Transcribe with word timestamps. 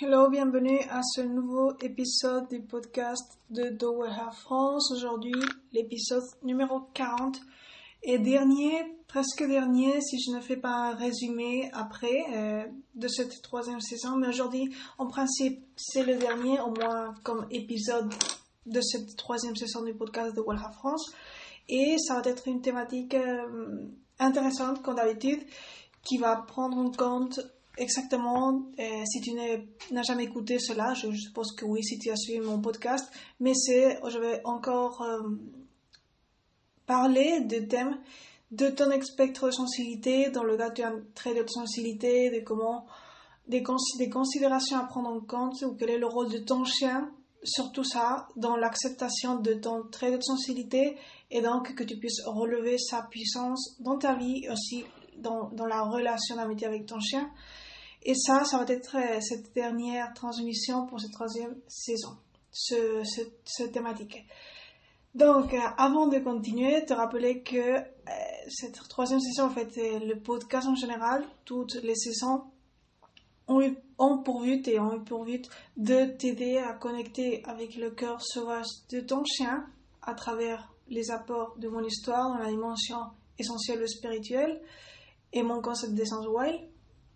Hello, 0.00 0.30
bienvenue 0.30 0.78
à 0.90 1.00
ce 1.02 1.22
nouveau 1.22 1.72
épisode 1.80 2.48
du 2.48 2.60
podcast 2.60 3.40
de 3.50 3.70
Doha 3.70 4.30
France. 4.30 4.92
Aujourd'hui, 4.92 5.34
l'épisode 5.72 6.22
numéro 6.44 6.82
40 6.94 7.40
et 8.04 8.20
dernier, 8.20 8.96
presque 9.08 9.42
dernier, 9.42 10.00
si 10.00 10.20
je 10.20 10.30
ne 10.30 10.40
fais 10.40 10.56
pas 10.56 10.90
un 10.90 10.94
résumé 10.94 11.68
après 11.72 12.26
euh, 12.32 12.64
de 12.94 13.08
cette 13.08 13.42
troisième 13.42 13.80
saison. 13.80 14.14
Mais 14.14 14.28
aujourd'hui, 14.28 14.72
en 14.98 15.08
principe, 15.08 15.66
c'est 15.74 16.04
le 16.04 16.14
dernier, 16.14 16.60
au 16.60 16.70
moins 16.70 17.12
comme 17.24 17.48
épisode 17.50 18.14
de 18.66 18.80
cette 18.80 19.16
troisième 19.16 19.56
saison 19.56 19.82
du 19.82 19.94
podcast 19.94 20.30
de 20.30 20.36
Doha 20.36 20.70
France. 20.78 21.10
Et 21.68 21.96
ça 21.98 22.20
va 22.20 22.30
être 22.30 22.46
une 22.46 22.60
thématique 22.60 23.14
euh, 23.14 23.88
intéressante, 24.20 24.80
comme 24.80 24.94
d'habitude, 24.94 25.40
qui 26.04 26.18
va 26.18 26.36
prendre 26.36 26.78
en 26.78 26.92
compte 26.92 27.40
exactement, 27.78 28.62
euh, 28.78 29.04
si 29.06 29.20
tu 29.20 29.32
n'as 29.32 30.02
jamais 30.02 30.24
écouté 30.24 30.58
cela, 30.58 30.94
je, 30.94 31.10
suppose 31.12 31.52
que 31.52 31.64
oui, 31.64 31.82
si 31.82 31.98
tu 31.98 32.10
as 32.10 32.16
suivi 32.16 32.40
mon 32.40 32.60
podcast, 32.60 33.10
mais 33.40 33.54
c'est, 33.54 33.98
je 34.08 34.18
vais 34.18 34.40
encore 34.44 35.02
euh, 35.02 35.22
parler 36.86 37.40
de 37.40 37.60
thèmes 37.60 37.98
de 38.50 38.68
ton 38.68 38.90
spectre 39.02 39.46
de 39.46 39.50
sensibilité, 39.50 40.30
dans 40.30 40.42
le 40.42 40.56
cas 40.56 40.70
tu 40.70 40.82
as 40.82 40.88
un 40.88 41.02
trait 41.14 41.34
de 41.34 41.46
sensibilité, 41.48 42.30
de 42.30 42.40
comment, 42.44 42.86
des, 43.46 43.62
considérations 43.62 44.78
à 44.78 44.84
prendre 44.84 45.10
en 45.10 45.20
compte, 45.20 45.60
ou 45.62 45.74
quel 45.74 45.90
est 45.90 45.98
le 45.98 46.06
rôle 46.06 46.30
de 46.30 46.38
ton 46.38 46.64
chien, 46.64 47.10
surtout 47.44 47.84
ça, 47.84 48.28
dans 48.36 48.56
l'acceptation 48.56 49.36
de 49.36 49.54
ton 49.54 49.84
trait 49.90 50.16
de 50.16 50.22
sensibilité, 50.22 50.96
et 51.30 51.42
donc 51.42 51.74
que 51.74 51.84
tu 51.84 51.98
puisses 51.98 52.22
relever 52.24 52.78
sa 52.78 53.02
puissance 53.02 53.76
dans 53.80 53.98
ta 53.98 54.14
vie, 54.14 54.48
aussi 54.50 54.84
dans 55.18 55.66
la 55.66 55.82
relation 55.82 56.36
d'amitié 56.36 56.68
avec 56.68 56.86
ton 56.86 57.00
chien. 57.00 57.30
Et 58.02 58.14
ça, 58.14 58.44
ça 58.44 58.58
va 58.58 58.72
être 58.72 58.96
euh, 58.96 59.20
cette 59.20 59.52
dernière 59.54 60.12
transmission 60.14 60.86
pour 60.86 61.00
cette 61.00 61.12
troisième 61.12 61.56
saison, 61.66 62.16
ce, 62.50 63.02
ce, 63.44 63.64
thématique. 63.64 64.24
Donc, 65.14 65.52
euh, 65.52 65.58
avant 65.76 66.06
de 66.06 66.18
continuer, 66.18 66.84
te 66.84 66.92
rappeler 66.92 67.42
que 67.42 67.78
euh, 67.78 67.82
cette 68.48 68.80
troisième 68.88 69.20
saison, 69.20 69.46
en 69.46 69.50
fait, 69.50 69.76
le 69.76 70.14
podcast 70.14 70.68
en 70.68 70.76
général, 70.76 71.24
toutes 71.44 71.74
les 71.82 71.96
saisons 71.96 72.44
ont, 73.48 73.62
eu, 73.62 73.76
pour 73.96 74.42
but 74.42 74.68
et 74.68 74.78
ont 74.78 74.94
eu 74.94 75.02
pour 75.02 75.24
but 75.24 75.48
de 75.76 76.06
t'aider 76.16 76.58
à 76.58 76.74
connecter 76.74 77.42
avec 77.44 77.76
le 77.76 77.90
cœur 77.90 78.22
sauvage 78.22 78.66
de 78.90 79.00
ton 79.00 79.24
chien 79.24 79.66
à 80.02 80.14
travers 80.14 80.72
les 80.88 81.10
apports 81.10 81.56
de 81.58 81.68
mon 81.68 81.82
histoire 81.82 82.28
dans 82.28 82.38
la 82.38 82.50
dimension 82.50 82.98
essentielle 83.38 83.86
spirituelle 83.88 84.60
et 85.32 85.42
mon 85.42 85.60
concept 85.60 85.94
d'essence 85.94 86.26
wild 86.26 86.67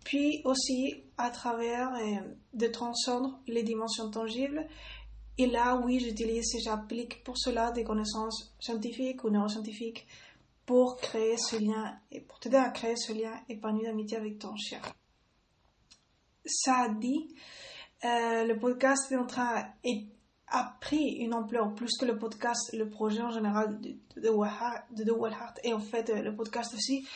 puis 0.03 0.41
aussi 0.45 1.03
à 1.17 1.29
travers 1.29 1.93
euh, 1.95 2.19
de 2.53 2.67
transcendre 2.67 3.39
les 3.47 3.63
dimensions 3.63 4.09
tangibles. 4.09 4.67
Et 5.37 5.47
là, 5.47 5.77
oui, 5.83 5.99
j'utilise 5.99 6.53
et 6.55 6.59
j'applique 6.59 7.23
pour 7.23 7.37
cela 7.37 7.71
des 7.71 7.83
connaissances 7.83 8.53
scientifiques 8.59 9.23
ou 9.23 9.29
neuroscientifiques 9.29 10.05
pour 10.65 10.97
créer 10.97 11.37
ce 11.37 11.57
lien 11.57 11.97
et 12.11 12.21
pour 12.21 12.39
t'aider 12.39 12.57
à 12.57 12.69
créer 12.69 12.95
ce 12.95 13.13
lien 13.13 13.33
épanoui 13.49 13.83
d'amitié 13.83 14.17
avec 14.17 14.39
ton 14.39 14.55
chien. 14.55 14.81
Ça 16.45 16.89
dit, 16.89 17.33
euh, 18.05 18.45
le 18.45 18.59
podcast 18.59 19.11
est 19.11 19.17
en 19.17 19.25
train 19.25 19.65
et 19.83 20.07
a 20.47 20.77
pris 20.81 21.15
une 21.19 21.33
ampleur 21.33 21.73
plus 21.73 21.97
que 21.97 22.05
le 22.05 22.17
podcast, 22.19 22.73
le 22.73 22.89
projet 22.89 23.21
en 23.21 23.31
général 23.31 23.79
de, 23.81 23.95
de, 24.15 24.21
de, 24.21 25.03
de 25.03 25.67
et 25.67 25.73
en 25.73 25.79
fait 25.79 26.09
euh, 26.09 26.21
le 26.21 26.35
podcast 26.35 26.73
aussi, 26.75 27.07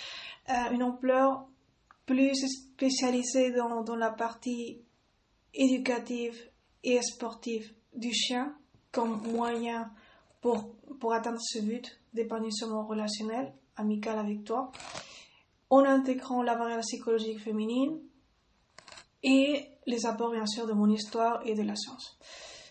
une 0.71 0.81
ampleur 0.81 1.45
plus 2.07 2.47
spécialisé 2.47 3.51
dans, 3.51 3.83
dans 3.83 3.95
la 3.95 4.09
partie 4.09 4.81
éducative 5.53 6.35
et 6.83 6.99
sportive 7.01 7.71
du 7.93 8.11
chien 8.13 8.55
comme 8.91 9.21
moyen 9.27 9.91
pour, 10.41 10.73
pour 10.99 11.13
atteindre 11.13 11.39
ce 11.41 11.59
but 11.59 11.99
d'épanouissement 12.13 12.85
relationnel, 12.87 13.53
amical 13.75 14.17
avec 14.17 14.43
toi, 14.45 14.71
en 15.69 15.83
intégrant 15.83 16.41
la 16.41 16.55
variable 16.55 16.81
psychologique 16.81 17.41
féminine 17.41 17.99
et 19.21 19.67
les 19.85 20.05
apports 20.05 20.31
bien 20.31 20.45
sûr 20.45 20.65
de 20.65 20.73
mon 20.73 20.89
histoire 20.89 21.45
et 21.45 21.53
de 21.55 21.63
la 21.63 21.75
science. 21.75 22.17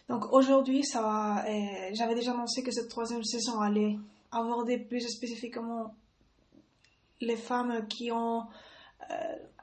Donc 0.09 0.33
aujourd'hui, 0.33 0.83
ça 0.85 1.45
euh, 1.45 1.91
j'avais 1.93 2.15
déjà 2.15 2.33
annoncé 2.33 2.63
que 2.63 2.71
cette 2.71 2.89
troisième 2.89 3.25
saison 3.25 3.61
allait 3.61 3.99
aborder 4.31 4.79
plus 4.79 5.07
spécifiquement 5.07 5.95
les 7.21 7.37
femmes 7.37 7.87
qui 7.89 8.11
ont 8.13 8.45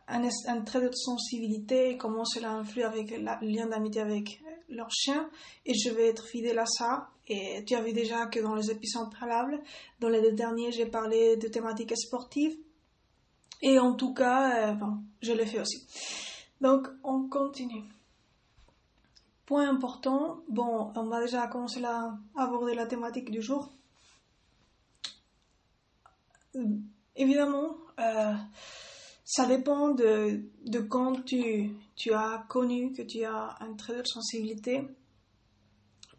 un, 0.08 0.30
un, 0.48 0.62
trait 0.62 0.82
de 0.82 0.92
sensibilité, 0.94 1.98
comment 1.98 2.26
cela 2.26 2.52
influe 2.52 2.84
avec 2.84 3.12
le 3.12 3.48
lien 3.48 3.68
d'amitié 3.68 4.02
avec 4.02 4.42
leur 4.70 4.90
chien. 4.92 5.30
Et 5.66 5.74
je 5.74 5.90
vais 5.90 6.08
être 6.10 6.26
fidèle 6.28 6.60
à 6.60 6.66
ça. 6.66 7.10
Et 7.28 7.64
tu 7.66 7.76
as 7.76 7.82
vu 7.82 7.94
déjà 7.94 8.26
que 8.26 8.40
dans 8.40 8.56
les 8.56 8.70
épisodes 8.70 9.10
préalables, 9.10 9.62
dans 10.00 10.10
les 10.10 10.22
deux 10.22 10.34
derniers, 10.34 10.72
j'ai 10.72 10.86
parlé 10.86 11.38
de 11.38 11.48
thématiques 11.48 11.98
sportives. 11.98 12.58
Et 13.62 13.80
en 13.80 13.94
tout 13.94 14.14
cas, 14.14 14.72
euh, 14.72 14.74
bon, 14.74 14.98
je 15.22 15.32
le 15.32 15.46
fais 15.46 15.62
aussi. 15.62 15.88
Donc, 16.60 16.88
on 17.04 17.30
continue. 17.30 17.84
Point 19.46 19.70
important, 19.70 20.42
bon, 20.50 20.92
on 20.96 21.04
va 21.08 21.22
déjà 21.22 21.48
commencer 21.48 21.84
à 21.84 22.18
aborder 22.36 22.76
la 22.76 22.86
thématique 22.86 23.32
du 23.32 23.42
jour. 23.42 23.74
Évidemment, 27.16 27.78
euh, 28.00 28.34
ça 29.36 29.48
dépend 29.48 29.90
de, 29.90 30.44
quand 30.90 31.26
tu, 31.26 32.14
as 32.14 32.46
connu 32.50 32.92
que 32.92 33.02
tu 33.02 33.24
as 33.24 33.58
un 33.62 33.74
trait 33.74 34.04
de 34.04 34.06
sensibilité. 34.06 34.88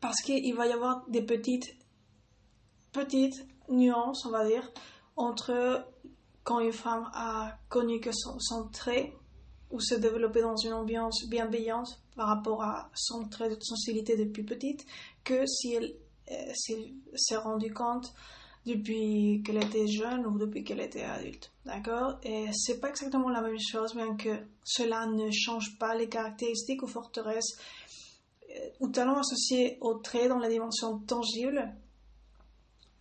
Parce 0.00 0.20
qu'il 0.20 0.52
va 0.56 0.66
y 0.66 0.72
avoir 0.72 1.08
des 1.08 1.22
petites, 1.22 1.76
nuances, 3.68 4.26
on 4.26 4.30
va 4.30 4.44
dire, 4.44 4.68
entre 5.14 5.86
quand 6.42 6.58
une 6.58 6.72
femme 6.72 7.08
a 7.14 7.56
connu 7.68 8.00
que 8.00 8.10
son, 8.12 8.68
trait 8.72 9.12
ou 9.70 9.78
s'est 9.78 10.00
développé 10.00 10.42
dans 10.42 10.56
une 10.56 10.72
ambiance 10.72 11.28
bienveillante 11.28 12.02
par 12.16 12.26
rapport 12.26 12.64
à 12.64 12.90
son 12.94 13.28
trait 13.28 13.48
de 13.48 13.56
sensibilité 13.60 14.16
depuis 14.16 14.42
petite, 14.42 14.84
que 15.22 15.46
si 15.46 15.74
elle 15.74 15.94
euh, 16.32 16.52
s'est 17.14 17.36
rendue 17.36 17.72
compte 17.72 18.12
depuis 18.66 19.42
qu'elle 19.44 19.62
était 19.62 19.86
jeune 19.86 20.26
ou 20.26 20.38
depuis 20.38 20.64
qu'elle 20.64 20.80
était 20.80 21.02
adulte. 21.02 21.52
D'accord? 21.66 22.18
Et 22.22 22.46
c'est 22.52 22.80
pas 22.80 22.88
exactement 22.88 23.28
la 23.28 23.42
même 23.42 23.58
chose, 23.58 23.94
bien 23.94 24.16
que 24.16 24.30
cela 24.64 25.06
ne 25.06 25.30
change 25.30 25.78
pas 25.78 25.94
les 25.94 26.08
caractéristiques 26.08 26.82
ou 26.82 26.86
forteresses 26.86 27.58
euh, 28.50 28.68
ou 28.80 28.88
talents 28.88 29.18
associés 29.18 29.78
aux 29.80 29.94
traits 29.94 30.28
dans 30.28 30.38
la 30.38 30.48
dimension 30.48 30.98
tangible, 31.00 31.74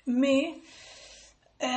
mais 0.06 0.54
euh, 1.62 1.68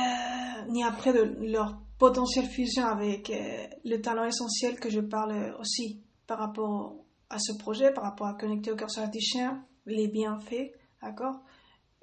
ni 0.69 0.83
après 0.83 1.13
de 1.13 1.37
leur 1.45 1.79
potentielle 1.97 2.47
fusion 2.47 2.85
avec 2.85 3.29
euh, 3.29 3.67
le 3.85 4.01
talent 4.01 4.25
essentiel 4.25 4.79
que 4.79 4.89
je 4.89 4.99
parle 4.99 5.55
aussi 5.59 6.01
par 6.27 6.39
rapport 6.39 6.95
à 7.29 7.39
ce 7.39 7.57
projet, 7.57 7.91
par 7.93 8.03
rapport 8.03 8.27
à 8.27 8.33
connecter 8.33 8.71
au 8.71 8.75
cœur 8.75 8.89
chien, 9.19 9.65
les 9.85 10.07
bienfaits, 10.07 10.71
d'accord? 11.01 11.41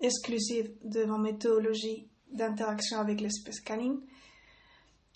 Exclusive 0.05 0.71
de 0.85 1.05
ma 1.05 1.19
méthodologie 1.19 2.07
d'interaction 2.33 2.99
avec 2.99 3.21
l'espèce 3.21 3.61
canine, 3.61 4.01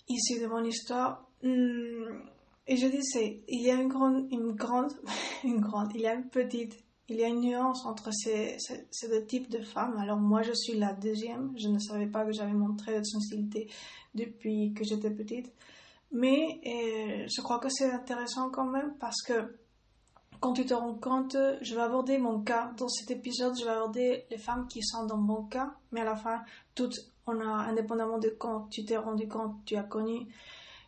issue 0.07 0.39
de 0.39 0.47
mon 0.47 0.63
histoire. 0.63 1.27
Hmm, 1.43 2.21
et 2.67 2.77
je 2.77 2.87
disais, 2.87 3.41
il 3.47 3.61
y 3.61 3.71
a 3.71 3.75
une 3.75 3.87
grande, 3.87 4.27
une 4.31 4.51
grande, 4.51 4.93
une 5.43 5.59
grande, 5.59 5.91
il 5.95 6.01
y 6.01 6.07
a 6.07 6.13
une 6.13 6.29
petite, 6.29 6.77
il 7.07 7.17
y 7.17 7.23
a 7.23 7.27
une 7.27 7.41
nuance 7.41 7.85
entre 7.85 8.11
ces, 8.13 8.57
ces, 8.59 9.07
deux 9.09 9.25
types 9.25 9.49
de 9.49 9.61
femmes. 9.61 9.97
Alors 9.97 10.17
moi, 10.17 10.43
je 10.43 10.53
suis 10.53 10.77
la 10.77 10.93
deuxième. 10.93 11.51
Je 11.57 11.67
ne 11.67 11.79
savais 11.79 12.05
pas 12.05 12.23
que 12.23 12.31
j'avais 12.31 12.53
montré 12.53 12.99
de 12.99 13.03
sensibilité 13.03 13.67
depuis 14.13 14.73
que 14.73 14.83
j'étais 14.83 15.09
petite. 15.09 15.51
Mais 16.11 16.59
euh, 16.65 17.27
je 17.27 17.41
crois 17.41 17.59
que 17.59 17.69
c'est 17.69 17.89
intéressant 17.89 18.49
quand 18.49 18.65
même 18.65 18.93
parce 18.99 19.21
que 19.23 19.55
quand 20.39 20.53
tu 20.53 20.65
te 20.65 20.73
rends 20.73 20.93
compte, 20.93 21.35
je 21.61 21.75
vais 21.75 21.81
aborder 21.81 22.17
mon 22.17 22.39
cas. 22.41 22.71
Dans 22.77 22.87
cet 22.87 23.11
épisode, 23.11 23.57
je 23.59 23.65
vais 23.65 23.71
aborder 23.71 24.25
les 24.29 24.37
femmes 24.37 24.67
qui 24.67 24.81
sont 24.81 25.05
dans 25.05 25.17
mon 25.17 25.43
cas, 25.43 25.73
mais 25.91 26.01
à 26.01 26.05
la 26.05 26.15
fin, 26.15 26.41
toutes, 26.75 26.97
on 27.27 27.39
a, 27.41 27.45
indépendamment 27.45 28.19
de 28.19 28.29
quand 28.29 28.69
tu 28.69 28.85
t'es 28.85 28.97
rendu 28.97 29.27
compte, 29.27 29.55
tu 29.65 29.75
as 29.75 29.83
connu 29.83 30.27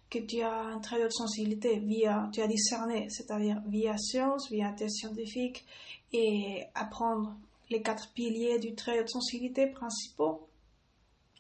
que 0.10 0.20
tu 0.20 0.42
as 0.42 0.54
un 0.54 0.80
trait 0.80 1.02
de 1.02 1.10
sensibilité 1.10 1.80
via, 1.80 2.30
tu 2.34 2.42
as 2.42 2.48
discerné, 2.48 3.10
c'est-à-dire 3.10 3.62
via 3.66 3.98
science, 3.98 4.50
via 4.50 4.72
test 4.74 4.96
scientifique, 4.98 5.66
et 6.14 6.66
apprendre 6.76 7.36
les 7.70 7.82
quatre 7.82 8.12
piliers 8.14 8.60
du 8.60 8.76
trait 8.76 9.04
de 9.04 9.08
sensibilité 9.08 9.68
principaux. 9.68 10.48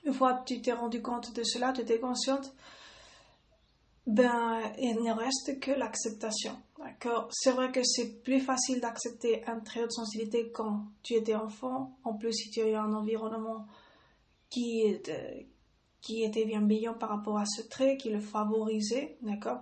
Une 0.05 0.13
fois 0.13 0.33
que 0.33 0.45
tu 0.45 0.61
t'es 0.61 0.71
rendu 0.71 1.01
compte 1.01 1.35
de 1.35 1.43
cela, 1.43 1.73
tu 1.73 1.81
étais 1.81 1.99
consciente, 1.99 2.53
ben, 4.07 4.59
il 4.79 4.95
ne 5.03 5.11
reste 5.11 5.59
que 5.59 5.71
l'acceptation. 5.71 6.57
D'accord 6.83 7.29
C'est 7.31 7.51
vrai 7.51 7.71
que 7.71 7.83
c'est 7.83 8.23
plus 8.23 8.39
facile 8.39 8.79
d'accepter 8.79 9.45
un 9.47 9.59
trait 9.59 9.85
de 9.85 9.91
sensibilité 9.91 10.51
quand 10.51 10.85
tu 11.03 11.13
étais 11.13 11.35
enfant. 11.35 11.95
En 12.03 12.13
plus, 12.13 12.33
si 12.33 12.49
tu 12.49 12.61
as 12.61 12.67
eu 12.67 12.75
un 12.75 12.93
environnement 12.93 13.67
qui, 14.49 14.97
qui 16.01 16.23
était 16.23 16.45
bienveillant 16.45 16.93
par 16.93 17.09
rapport 17.09 17.37
à 17.37 17.45
ce 17.45 17.61
trait, 17.61 17.97
qui 17.97 18.09
le 18.09 18.19
favorisait, 18.19 19.17
d'accord? 19.21 19.61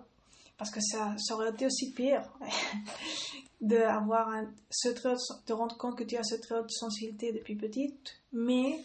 Parce 0.57 0.71
que 0.71 0.81
ça, 0.81 1.16
ça 1.18 1.36
aurait 1.36 1.51
été 1.51 1.66
aussi 1.66 1.94
pire 1.94 2.24
d'avoir 3.62 4.30
ce 4.69 4.89
trait, 4.89 5.16
de 5.48 5.54
rendre 5.54 5.77
compte 5.77 5.98
que 5.98 6.04
tu 6.04 6.18
as 6.18 6.24
ce 6.24 6.36
trait 6.36 6.62
de 6.63 6.69
sensibilité 6.69 7.31
depuis 7.31 7.56
petite, 7.56 8.21
mais 8.33 8.80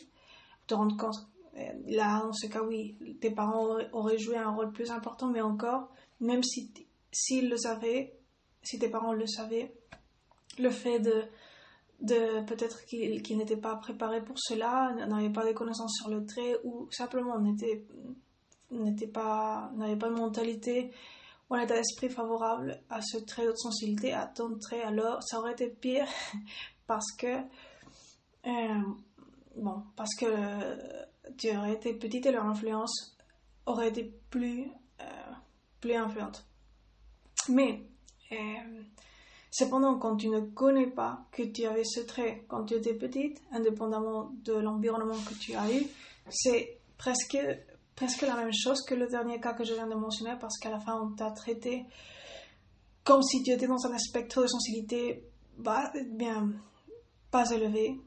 te 0.66 0.74
rendre 0.74 0.96
compte, 0.96 1.16
euh, 1.56 1.72
là, 1.86 2.22
dans 2.22 2.32
ce 2.32 2.46
cas, 2.46 2.62
oui, 2.62 2.96
tes 3.20 3.30
parents 3.30 3.76
auraient, 3.92 4.18
joué 4.18 4.36
un 4.36 4.50
rôle 4.50 4.72
plus 4.72 4.90
important, 4.90 5.28
mais 5.28 5.40
encore, 5.40 5.88
même 6.20 6.42
si 6.42 6.72
s'ils 7.12 7.48
le 7.48 7.56
savaient, 7.56 8.18
si 8.64 8.78
tes 8.78 8.88
parents 8.88 9.12
le 9.12 9.26
savaient, 9.26 9.74
le 10.58 10.70
fait 10.70 10.98
de, 10.98 11.24
de 12.00 12.44
peut-être 12.44 12.84
qu'ils 12.84 13.36
n'étaient 13.36 13.56
pas 13.56 13.76
préparés 13.76 14.22
pour 14.22 14.38
cela, 14.38 14.92
n'avaient 15.06 15.32
pas 15.32 15.46
de 15.46 15.52
connaissances 15.52 15.94
sur 15.96 16.10
le 16.10 16.24
trait, 16.26 16.56
ou 16.64 16.88
simplement 16.90 17.38
n'étaient 17.38 17.86
pas, 19.06 19.70
n'avait 19.76 19.96
pas 19.96 20.08
une 20.08 20.18
mentalité 20.18 20.90
ou 21.50 21.54
un 21.54 21.60
état 21.60 21.74
d'esprit 21.74 22.08
favorable 22.08 22.80
à 22.88 23.00
ce 23.02 23.18
trait 23.18 23.46
de 23.46 23.54
sensibilité, 23.54 24.12
à 24.12 24.26
ton 24.26 24.58
trait, 24.58 24.82
alors 24.82 25.22
ça 25.22 25.38
aurait 25.38 25.52
été 25.52 25.68
pire 25.68 26.06
parce 26.86 27.12
que, 27.12 27.36
euh, 28.46 28.80
bon, 29.56 29.82
parce 29.96 30.14
que 30.18 30.26
tu 31.36 31.56
aurais 31.56 31.74
été 31.74 31.94
petite 31.94 32.26
et 32.26 32.32
leur 32.32 32.46
influence 32.46 33.16
aurait 33.66 33.88
été 33.88 34.12
plus, 34.30 34.70
euh, 35.00 35.32
plus 35.80 35.94
influente. 35.94 36.46
Mais, 37.48 37.86
cependant, 39.50 39.98
quand 39.98 40.16
tu 40.16 40.28
ne 40.28 40.40
connais 40.40 40.86
pas 40.86 41.26
que 41.32 41.42
tu 41.42 41.64
avais 41.64 41.84
ce 41.84 42.00
trait 42.00 42.44
quand 42.48 42.64
tu 42.64 42.74
étais 42.74 42.94
petite, 42.94 43.40
indépendamment 43.52 44.32
de 44.44 44.54
l'environnement 44.54 45.18
que 45.28 45.34
tu 45.34 45.54
as 45.54 45.70
eu, 45.72 45.86
c'est 46.30 46.78
presque 46.98 47.38
presque 47.96 48.22
la 48.22 48.34
même 48.34 48.52
chose 48.52 48.82
que 48.82 48.94
le 48.94 49.06
dernier 49.06 49.38
cas 49.38 49.52
que 49.52 49.62
je 49.62 49.72
viens 49.72 49.86
de 49.86 49.94
mentionner 49.94 50.34
parce 50.40 50.58
qu'à 50.58 50.70
la 50.70 50.80
fin 50.80 51.00
on 51.00 51.14
t'a 51.14 51.30
traité 51.30 51.84
comme 53.04 53.22
si 53.22 53.42
tu 53.44 53.52
étais 53.52 53.68
dans 53.68 53.86
un 53.86 53.98
spectre 53.98 54.42
de 54.42 54.48
sensibilité 54.48 55.22
bah, 55.58 55.92
bien 56.10 56.52
pas 57.30 57.50
élevé, 57.50 58.00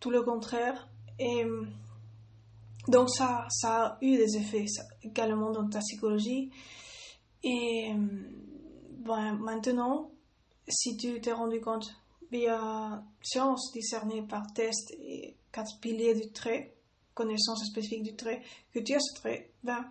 tout 0.00 0.10
le 0.10 0.22
contraire. 0.22 0.88
Et 1.20 1.44
donc 2.88 3.08
ça, 3.08 3.46
ça 3.48 3.86
a 3.86 3.98
eu 4.02 4.16
des 4.16 4.36
effets 4.36 4.66
également 5.02 5.52
dans 5.52 5.68
ta 5.68 5.78
psychologie. 5.78 6.50
Et 7.44 7.92
bon, 9.04 9.32
maintenant, 9.34 10.10
si 10.68 10.96
tu 10.96 11.20
t'es 11.20 11.32
rendu 11.32 11.60
compte 11.60 11.94
via 12.30 13.02
science 13.22 13.72
discernée 13.72 14.22
par 14.22 14.52
test 14.52 14.92
et 14.98 15.36
quatre 15.52 15.78
piliers 15.80 16.14
du 16.14 16.30
trait, 16.32 16.74
connaissance 17.14 17.64
spécifique 17.64 18.02
du 18.02 18.16
trait, 18.16 18.42
que 18.72 18.80
tu 18.80 18.94
as 18.94 19.00
ce 19.00 19.14
trait, 19.14 19.50
ben, 19.62 19.84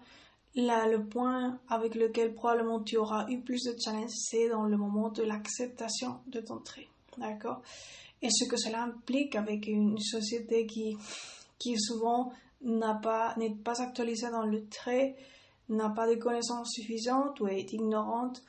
là, 0.55 0.87
le 0.87 1.05
point 1.05 1.59
avec 1.69 1.95
lequel 1.95 2.33
probablement 2.33 2.81
tu 2.81 2.97
auras 2.97 3.27
eu 3.29 3.39
plus 3.39 3.63
de 3.63 3.75
challenge, 3.79 4.11
c'est 4.13 4.49
dans 4.49 4.63
le 4.63 4.77
moment 4.77 5.09
de 5.09 5.23
l'acceptation 5.23 6.19
de 6.27 6.41
ton 6.41 6.57
trait. 6.57 6.87
D'accord? 7.17 7.61
Et 8.21 8.29
ce 8.29 8.47
que 8.49 8.57
cela 8.57 8.83
implique 8.83 9.35
avec 9.35 9.67
une 9.67 9.97
société 9.99 10.65
qui, 10.65 10.97
qui 11.59 11.77
souvent 11.77 12.31
n'a 12.61 12.95
pas, 12.95 13.35
n'est 13.37 13.53
pas 13.53 13.81
actualisée 13.81 14.31
dans 14.31 14.45
le 14.45 14.67
trait, 14.67 15.15
n'a 15.69 15.89
pas 15.89 16.07
de 16.07 16.15
connaissances 16.15 16.71
suffisantes 16.71 17.39
ou 17.39 17.47
est 17.47 17.71
ignorante, 17.73 18.41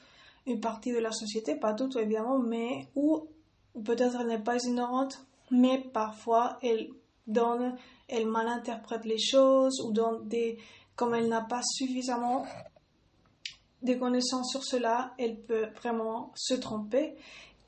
une 0.46 0.61
partie 0.61 0.93
de 0.93 0.99
la 0.99 1.12
société, 1.12 1.56
pas 1.56 1.75
toute 1.75 1.96
évidemment, 1.96 2.38
mais 2.38 2.88
ou 2.94 3.29
peut-être 3.85 4.17
elle 4.20 4.29
n'est 4.29 4.43
pas 4.43 4.62
ignorante, 4.64 5.26
mais 5.50 5.79
parfois 5.79 6.58
elle 6.62 6.91
donne 7.26 7.76
elle 8.08 8.26
mal 8.26 8.49
interprète 8.49 9.05
les 9.05 9.19
choses 9.19 9.81
ou 9.81 9.93
dans 9.93 10.20
des, 10.20 10.58
comme 10.96 11.14
elle 11.14 11.29
n'a 11.29 11.41
pas 11.41 11.62
suffisamment 11.62 12.46
de 13.82 13.94
connaissances 13.94 14.50
sur 14.50 14.64
cela, 14.64 15.12
elle 15.19 15.41
peut 15.41 15.67
vraiment 15.76 16.32
se 16.35 16.55
tromper 16.55 17.17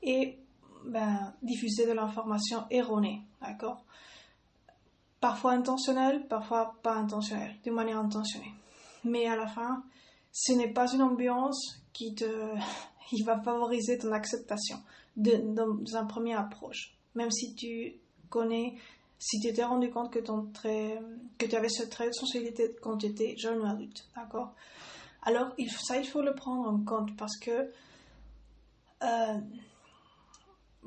et 0.01 0.37
ben, 0.85 1.33
diffuser 1.41 1.85
de 1.85 1.91
l'information 1.91 2.65
erronée, 2.69 3.21
d'accord? 3.41 3.83
Parfois 5.19 5.51
intentionnelle, 5.51 6.27
parfois 6.27 6.75
pas 6.81 6.93
intentionnelle, 6.93 7.55
de 7.63 7.71
manière 7.71 7.99
intentionnée. 7.99 8.53
Mais 9.03 9.27
à 9.27 9.35
la 9.35 9.47
fin, 9.47 9.83
ce 10.39 10.53
n'est 10.53 10.71
pas 10.71 10.93
une 10.93 11.01
ambiance 11.01 11.81
qui 11.93 12.13
te, 12.13 12.25
il 13.11 13.23
va 13.23 13.41
favoriser 13.41 13.97
ton 13.97 14.11
acceptation 14.11 14.77
dans 15.15 15.95
un 15.95 16.05
premier 16.05 16.35
approche. 16.35 16.95
Même 17.15 17.31
si 17.31 17.55
tu 17.55 17.95
connais 18.29 18.75
si 19.19 19.39
tu 19.39 19.51
t'es 19.51 19.63
rendu 19.63 19.89
compte 19.89 20.13
que, 20.13 20.19
tu 20.19 21.55
avais 21.55 21.69
ce 21.69 21.83
trait 21.83 22.09
de 22.09 22.13
sensibilité 22.13 22.75
quand 22.83 22.97
tu 22.97 23.07
étais 23.07 23.35
jeune 23.35 23.59
ou 23.61 23.65
adulte, 23.65 24.07
d'accord? 24.15 24.53
Alors, 25.23 25.55
ça, 25.79 25.97
il 25.97 26.07
faut 26.07 26.21
le 26.21 26.35
prendre 26.35 26.69
en 26.69 26.77
compte 26.83 27.17
parce 27.17 27.35
que 27.39 27.71
euh, 29.03 29.39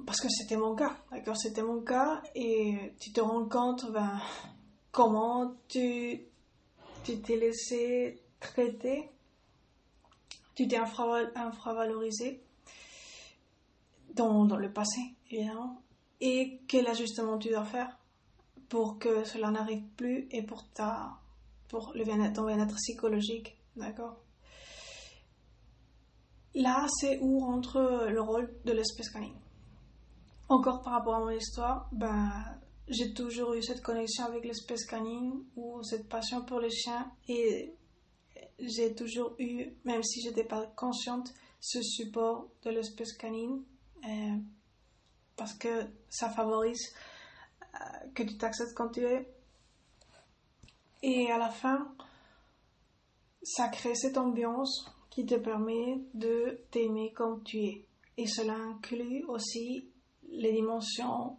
parce 0.07 0.21
que 0.21 0.29
c'était 0.29 0.57
mon 0.57 0.77
cas, 0.77 0.97
d'accord? 1.11 1.37
C'était 1.37 1.65
mon 1.65 1.81
cas 1.81 2.23
et 2.37 2.95
tu 3.01 3.13
te 3.13 3.21
rends 3.21 3.47
compte 3.47 3.91
ben, 3.91 4.21
comment 4.93 5.57
tu 5.67 6.23
t'es 7.05 7.37
laissé 7.37 8.23
traiter, 8.39 9.11
tu 10.61 10.69
t'es 10.69 10.77
infravalorisé 10.77 12.43
dans, 14.15 14.45
le 14.45 14.71
passé, 14.71 15.01
évidemment, 15.31 15.81
et 16.21 16.61
quel 16.69 16.87
ajustement 16.87 17.39
tu 17.39 17.49
dois 17.49 17.65
faire 17.65 17.99
pour 18.69 18.99
que 18.99 19.25
cela 19.25 19.51
n'arrive 19.51 19.83
plus 19.97 20.29
et 20.31 20.43
pour, 20.43 20.69
ta, 20.73 21.19
pour 21.69 21.93
le 21.95 22.05
bien 22.05 22.31
ton 22.31 22.45
bien-être 22.45 22.75
psychologique. 22.75 23.57
D'accord? 23.75 24.19
Là, 26.55 26.87
c'est 27.01 27.19
où 27.23 27.39
rentre 27.39 28.09
le 28.11 28.21
rôle 28.21 28.53
de 28.67 28.73
l'espèce 28.73 29.09
canine. 29.09 29.41
Encore 30.51 30.83
par 30.83 30.93
rapport 30.93 31.15
à 31.15 31.21
mon 31.21 31.31
histoire, 31.31 31.89
ben, 31.91 32.31
j'ai 32.87 33.15
toujours 33.15 33.55
eu 33.55 33.63
cette 33.63 33.81
connexion 33.81 34.27
avec 34.27 34.45
l'espèce 34.45 34.85
canine 34.85 35.43
ou 35.57 35.83
cette 35.83 36.07
passion 36.07 36.45
pour 36.45 36.61
les 36.61 36.71
chiens 36.71 37.11
et 37.29 37.73
j'ai 38.63 38.95
toujours 38.95 39.35
eu, 39.39 39.71
même 39.85 40.03
si 40.03 40.21
j'étais 40.23 40.45
pas 40.45 40.67
consciente, 40.77 41.33
ce 41.61 41.83
support 41.83 42.49
de 42.63 42.71
l'espèce 42.71 43.13
canine 43.13 43.63
euh, 44.05 44.37
parce 45.37 45.55
que 45.55 45.87
ça 46.09 46.31
favorise 46.31 46.95
que 48.15 48.23
tu 48.23 48.37
t'acceptes 48.37 48.75
quand 48.75 48.91
tu 48.91 49.05
es. 49.05 49.29
Et 51.03 51.31
à 51.31 51.39
la 51.39 51.51
fin, 51.51 51.95
ça 53.43 53.69
crée 53.69 53.95
cette 53.95 54.19
ambiance 54.19 54.91
qui 55.09 55.25
te 55.25 55.35
permet 55.35 56.01
de 56.15 56.61
t'aimer 56.71 57.13
comme 57.13 57.43
tu 57.43 57.59
es. 57.59 57.87
Et 58.17 58.27
cela 58.27 58.55
inclut 58.55 59.25
aussi 59.29 59.89
les 60.29 60.53
dimensions 60.53 61.39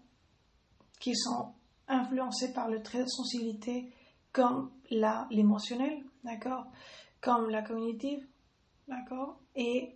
qui 1.00 1.15
sont 1.15 1.53
influencées 1.88 2.53
par 2.53 2.69
le 2.69 2.81
trait 2.81 3.03
de 3.03 3.07
sensibilité 3.10 3.91
comme 4.31 4.72
l'émotionnel, 4.89 6.03
d'accord? 6.24 6.65
Comme 7.22 7.50
la 7.50 7.62
cognitive, 7.62 8.25
d'accord 8.88 9.40
Et 9.56 9.96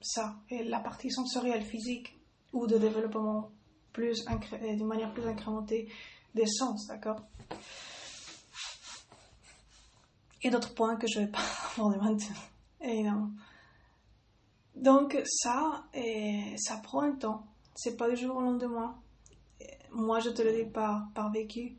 ça, 0.00 0.36
et 0.50 0.64
la 0.64 0.80
partie 0.80 1.10
sensorielle, 1.10 1.64
physique 1.64 2.18
ou 2.52 2.66
de 2.66 2.76
développement 2.76 3.52
plus 3.92 4.24
d'une 4.60 4.86
manière 4.86 5.12
plus 5.12 5.26
incrémentée 5.26 5.88
des 6.34 6.46
sens, 6.46 6.86
d'accord 6.86 7.22
Et 10.42 10.50
d'autres 10.50 10.74
points 10.74 10.96
que 10.96 11.06
je 11.06 11.20
vais 11.20 11.28
pas 11.28 11.38
aborder 11.76 11.98
maintenant, 11.98 12.36
évidemment. 12.80 13.30
Donc 14.74 15.18
ça, 15.24 15.86
et 15.94 16.54
ça 16.58 16.76
prend 16.76 17.00
un 17.00 17.12
temps. 17.12 17.46
C'est 17.74 17.96
pas 17.96 18.10
du 18.10 18.16
jour 18.16 18.36
au 18.36 18.40
lendemain. 18.42 18.94
Moi, 19.92 20.20
je 20.20 20.30
te 20.30 20.42
le 20.42 20.52
dis 20.52 20.70
par, 20.70 21.08
par 21.14 21.30
vécu. 21.32 21.76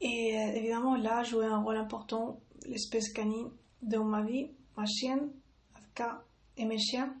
Et 0.00 0.38
euh, 0.38 0.52
évidemment, 0.54 0.96
là, 0.96 1.22
joué 1.22 1.46
un 1.46 1.58
rôle 1.58 1.76
important 1.76 2.38
l'espèce 2.66 3.12
canine 3.12 3.50
dans 3.82 4.04
ma 4.04 4.22
vie, 4.22 4.50
ma 4.76 4.86
chienne, 4.86 5.30
Afka 5.74 6.24
et 6.56 6.64
mes 6.64 6.78
chiens. 6.78 7.14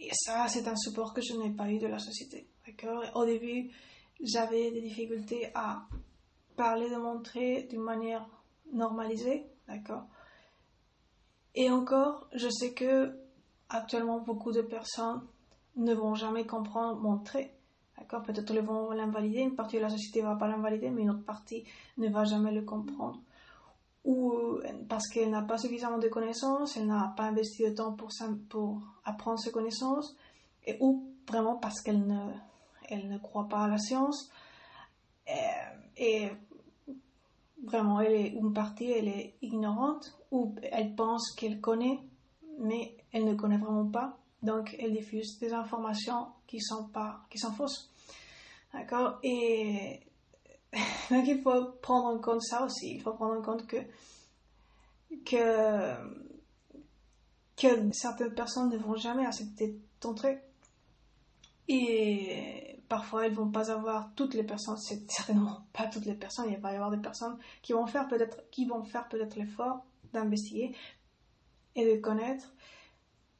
Et 0.00 0.10
ça, 0.12 0.46
c'est 0.48 0.68
un 0.68 0.76
support 0.76 1.12
que 1.12 1.20
je 1.20 1.34
n'ai 1.34 1.50
pas 1.50 1.70
eu 1.70 1.78
de 1.78 1.86
la 1.86 1.98
société. 1.98 2.46
D'accord 2.66 3.02
Au 3.14 3.24
début, 3.24 3.70
j'avais 4.20 4.70
des 4.70 4.80
difficultés 4.80 5.50
à 5.54 5.86
parler 6.56 6.88
de 6.90 6.96
mon 6.96 7.20
trait 7.20 7.66
d'une 7.70 7.82
manière 7.82 8.26
normalisée. 8.72 9.46
D'accord? 9.66 10.04
Et 11.54 11.70
encore, 11.70 12.28
je 12.34 12.48
sais 12.48 12.72
que 12.72 13.18
actuellement, 13.68 14.20
beaucoup 14.20 14.52
de 14.52 14.62
personnes 14.62 15.22
ne 15.76 15.94
vont 15.94 16.14
jamais 16.14 16.46
comprendre 16.46 17.00
mon 17.00 17.18
trait. 17.18 17.54
D'accord? 17.98 18.22
Peut-être 18.22 18.54
ils 18.54 18.60
vont 18.60 18.90
l'invalider, 18.90 19.40
une 19.40 19.56
partie 19.56 19.76
de 19.76 19.82
la 19.82 19.90
société 19.90 20.22
ne 20.22 20.28
va 20.28 20.36
pas 20.36 20.48
l'invalider, 20.48 20.90
mais 20.90 21.02
une 21.02 21.10
autre 21.10 21.24
partie 21.24 21.64
ne 21.96 22.08
va 22.08 22.24
jamais 22.24 22.52
le 22.52 22.62
comprendre 22.62 23.20
ou 24.04 24.32
euh, 24.32 24.62
parce 24.88 25.08
qu'elle 25.08 25.30
n'a 25.30 25.42
pas 25.42 25.58
suffisamment 25.58 25.98
de 25.98 26.08
connaissances, 26.08 26.76
elle 26.76 26.86
n'a 26.86 27.12
pas 27.16 27.24
investi 27.24 27.64
de 27.64 27.70
temps 27.70 27.92
pour, 27.92 28.10
pour 28.48 28.82
apprendre 29.04 29.38
ses 29.38 29.50
connaissances, 29.50 30.16
et, 30.66 30.76
ou 30.80 31.12
vraiment 31.26 31.56
parce 31.56 31.80
qu'elle 31.80 32.06
ne, 32.06 32.32
elle 32.88 33.08
ne 33.08 33.18
croit 33.18 33.48
pas 33.48 33.64
à 33.64 33.68
la 33.68 33.78
science. 33.78 34.30
Et, 35.26 35.30
euh, 35.30 35.36
et 35.96 36.30
vraiment, 37.64 38.00
elle 38.00 38.14
est 38.14 38.28
une 38.28 38.52
partie, 38.52 38.90
elle 38.90 39.08
est 39.08 39.34
ignorante 39.42 40.16
ou 40.30 40.54
elle 40.62 40.94
pense 40.94 41.32
qu'elle 41.34 41.60
connaît, 41.60 41.98
mais 42.58 42.96
elle 43.12 43.24
ne 43.24 43.34
connaît 43.34 43.58
vraiment 43.58 43.86
pas. 43.86 44.18
Donc, 44.42 44.76
elle 44.78 44.92
diffuse 44.92 45.38
des 45.40 45.52
informations 45.52 46.28
qui 46.46 46.60
sont 46.60 46.88
pas, 46.88 47.20
qui 47.30 47.38
sont 47.38 47.52
fausses. 47.52 47.90
D'accord? 48.72 49.18
Et 49.22 50.00
donc, 51.10 51.26
il 51.26 51.40
faut 51.42 51.72
prendre 51.82 52.08
en 52.08 52.18
compte 52.18 52.42
ça 52.42 52.64
aussi. 52.64 52.94
Il 52.94 53.00
faut 53.00 53.12
prendre 53.12 53.38
en 53.38 53.42
compte 53.42 53.66
que, 53.66 53.76
que, 55.24 55.94
certaines 57.92 58.34
personnes 58.34 58.70
ne 58.70 58.78
vont 58.78 58.96
jamais 58.96 59.26
accepter 59.26 59.78
ton 60.00 60.14
trait. 60.14 60.44
Et 61.68 62.80
parfois, 62.88 63.26
elles 63.26 63.34
vont 63.34 63.50
pas 63.50 63.70
avoir 63.70 64.14
toutes 64.14 64.34
les 64.34 64.44
personnes, 64.44 64.78
c'est 64.78 65.10
certainement 65.10 65.66
pas 65.72 65.86
toutes 65.86 66.06
les 66.06 66.14
personnes, 66.14 66.46
il 66.50 66.58
va 66.58 66.72
y 66.72 66.76
avoir 66.76 66.90
des 66.90 66.98
personnes 66.98 67.38
qui 67.60 67.74
vont 67.74 67.86
faire 67.86 68.08
peut-être, 68.08 68.48
qui 68.50 68.64
vont 68.64 68.84
faire 68.84 69.06
peut-être 69.08 69.36
l'effort 69.36 69.84
d'investiguer 70.12 70.74
et 71.74 71.94
de 71.94 72.00
connaître, 72.00 72.54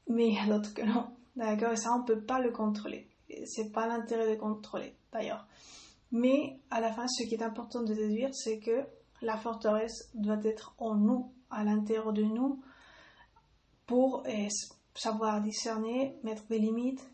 mais 0.09 0.29
il 0.29 0.35
y 0.35 0.39
a 0.39 0.47
d'autres 0.47 0.75
que 0.75 0.83
non. 0.83 1.09
D'accord? 1.37 1.73
Et 1.73 1.77
ça, 1.77 1.95
on 1.95 2.03
peut 2.03 2.21
pas 2.21 2.41
le 2.41 2.51
contrôler. 2.51 3.09
C'est 3.47 3.71
pas 3.71 3.87
l'intérêt 3.87 4.35
de 4.35 4.41
contrôler, 4.41 4.95
d'ailleurs. 5.13 5.47
Mais 6.11 6.59
à 6.71 6.81
la 6.81 6.93
fin, 6.93 7.07
ce 7.07 7.25
qui 7.25 7.35
est 7.35 7.43
important 7.43 7.83
de 7.83 7.95
déduire, 7.95 8.35
c'est 8.35 8.59
que 8.59 8.87
la 9.21 9.37
forteresse 9.37 10.11
doit 10.15 10.43
être 10.45 10.75
en 10.79 10.95
nous, 10.95 11.33
à 11.51 11.65
l'intérieur 11.65 12.13
de 12.13 12.23
nous, 12.23 12.63
pour 13.87 14.23
eh, 14.27 14.49
savoir 14.95 15.41
discerner, 15.41 16.17
mettre 16.23 16.47
des 16.47 16.59
limites 16.59 17.11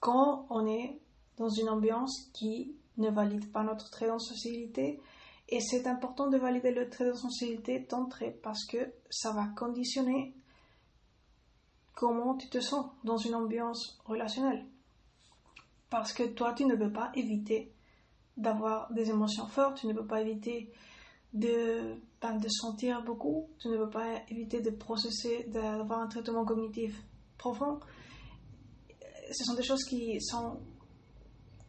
quand 0.00 0.46
on 0.50 0.66
est 0.66 0.98
dans 1.36 1.48
une 1.48 1.68
ambiance 1.68 2.30
qui 2.32 2.74
ne 2.96 3.10
valide 3.10 3.50
pas 3.50 3.62
notre 3.62 3.90
trait 3.90 4.08
sensibilité. 4.08 5.00
Et 5.48 5.60
c'est 5.60 5.86
important 5.86 6.28
de 6.28 6.36
valider 6.36 6.72
le 6.72 6.90
trait 6.90 7.12
sensibilité 7.14 7.80
d'entrée 7.80 8.38
parce 8.42 8.64
que 8.66 8.92
ça 9.08 9.32
va 9.32 9.46
conditionner 9.56 10.34
comment 11.94 12.36
tu 12.36 12.48
te 12.48 12.60
sens 12.60 12.86
dans 13.04 13.16
une 13.16 13.34
ambiance 13.34 13.98
relationnelle. 14.04 14.66
Parce 15.90 16.12
que 16.12 16.24
toi, 16.24 16.52
tu 16.52 16.64
ne 16.64 16.76
peux 16.76 16.92
pas 16.92 17.10
éviter 17.14 17.72
d'avoir 18.38 18.90
des 18.92 19.10
émotions 19.10 19.46
fortes, 19.46 19.78
tu 19.78 19.86
ne 19.86 19.92
peux 19.92 20.06
pas 20.06 20.22
éviter 20.22 20.72
de, 21.34 22.00
ben, 22.22 22.38
de 22.38 22.48
sentir 22.48 23.02
beaucoup, 23.04 23.48
tu 23.58 23.68
ne 23.68 23.76
peux 23.76 23.90
pas 23.90 24.22
éviter 24.28 24.60
de 24.60 24.70
processer, 24.70 25.44
d'avoir 25.48 26.00
un 26.00 26.06
traitement 26.06 26.44
cognitif 26.44 26.96
profond. 27.36 27.80
Ce 29.30 29.44
sont 29.44 29.54
des 29.54 29.62
choses 29.62 29.84
qui 29.84 30.20
sont 30.20 30.58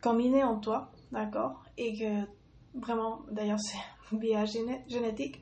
combinées 0.01 0.43
en 0.43 0.59
toi, 0.59 0.91
d'accord? 1.11 1.63
Et 1.77 1.97
que 1.97 2.79
vraiment, 2.79 3.21
d'ailleurs, 3.31 3.59
c'est 4.09 4.17
bien 4.17 4.45
génétique. 4.45 5.41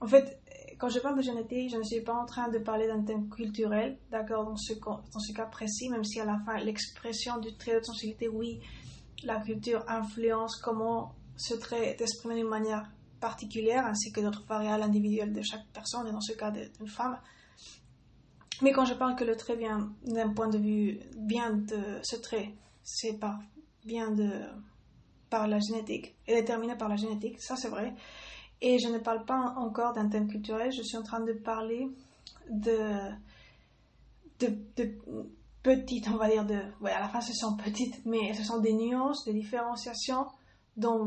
En 0.00 0.06
fait, 0.06 0.40
quand 0.78 0.88
je 0.88 0.98
parle 0.98 1.18
de 1.18 1.22
génétique, 1.22 1.70
je 1.70 1.76
ne 1.76 1.82
suis 1.82 2.00
pas 2.00 2.14
en 2.14 2.24
train 2.24 2.48
de 2.48 2.58
parler 2.58 2.86
d'un 2.86 3.02
thème 3.02 3.28
culturel, 3.28 3.98
d'accord, 4.10 4.44
dans 4.44 4.56
ce, 4.56 4.72
dans 4.72 5.20
ce 5.20 5.32
cas 5.34 5.44
précis, 5.44 5.90
même 5.90 6.04
si 6.04 6.20
à 6.20 6.24
la 6.24 6.38
fin, 6.46 6.56
l'expression 6.58 7.38
du 7.38 7.54
trait 7.56 7.80
de 7.80 7.84
sensibilité, 7.84 8.28
oui, 8.28 8.60
la 9.24 9.40
culture 9.40 9.84
influence 9.88 10.56
comment 10.56 11.14
ce 11.36 11.54
trait 11.54 11.88
est 11.88 12.00
exprimé 12.00 12.36
d'une 12.36 12.48
manière 12.48 12.90
particulière, 13.20 13.86
ainsi 13.86 14.12
que 14.12 14.20
d'autres 14.20 14.44
variables 14.46 14.82
individuelles 14.82 15.32
de 15.32 15.42
chaque 15.42 15.66
personne, 15.72 16.06
et 16.06 16.12
dans 16.12 16.20
ce 16.20 16.32
cas 16.32 16.50
d'une 16.50 16.88
femme. 16.88 17.18
Mais 18.62 18.72
quand 18.72 18.84
je 18.84 18.94
parle 18.94 19.16
que 19.16 19.24
le 19.24 19.36
trait 19.36 19.56
vient 19.56 19.92
d'un 20.04 20.30
point 20.30 20.48
de 20.48 20.58
vue 20.58 21.00
bien 21.16 21.52
de 21.52 22.00
ce 22.02 22.16
trait, 22.16 22.54
c'est 22.82 23.18
par 23.18 23.38
bien 23.84 24.10
de 24.10 24.30
par 25.30 25.46
la 25.46 25.60
génétique, 25.60 26.16
est 26.26 26.34
déterminé 26.34 26.74
par 26.74 26.88
la 26.88 26.96
génétique, 26.96 27.40
ça 27.40 27.54
c'est 27.56 27.68
vrai. 27.68 27.94
Et 28.60 28.78
je 28.78 28.88
ne 28.88 28.98
parle 28.98 29.24
pas 29.24 29.54
encore 29.56 29.92
d'un 29.92 30.08
thème 30.08 30.28
culturel, 30.28 30.72
je 30.72 30.82
suis 30.82 30.96
en 30.96 31.02
train 31.02 31.20
de 31.20 31.32
parler 31.32 31.88
de, 32.50 33.10
de, 34.40 34.48
de 34.76 34.98
petites, 35.62 36.08
on 36.08 36.16
va 36.16 36.28
dire, 36.28 36.44
de, 36.44 36.60
ouais, 36.80 36.92
à 36.92 37.00
la 37.00 37.08
fin 37.08 37.20
ce 37.20 37.32
sont 37.34 37.56
petites, 37.56 38.04
mais 38.06 38.32
ce 38.34 38.44
sont 38.44 38.58
des 38.58 38.72
nuances, 38.72 39.24
des 39.24 39.34
différenciations 39.34 40.26
dans, 40.76 41.06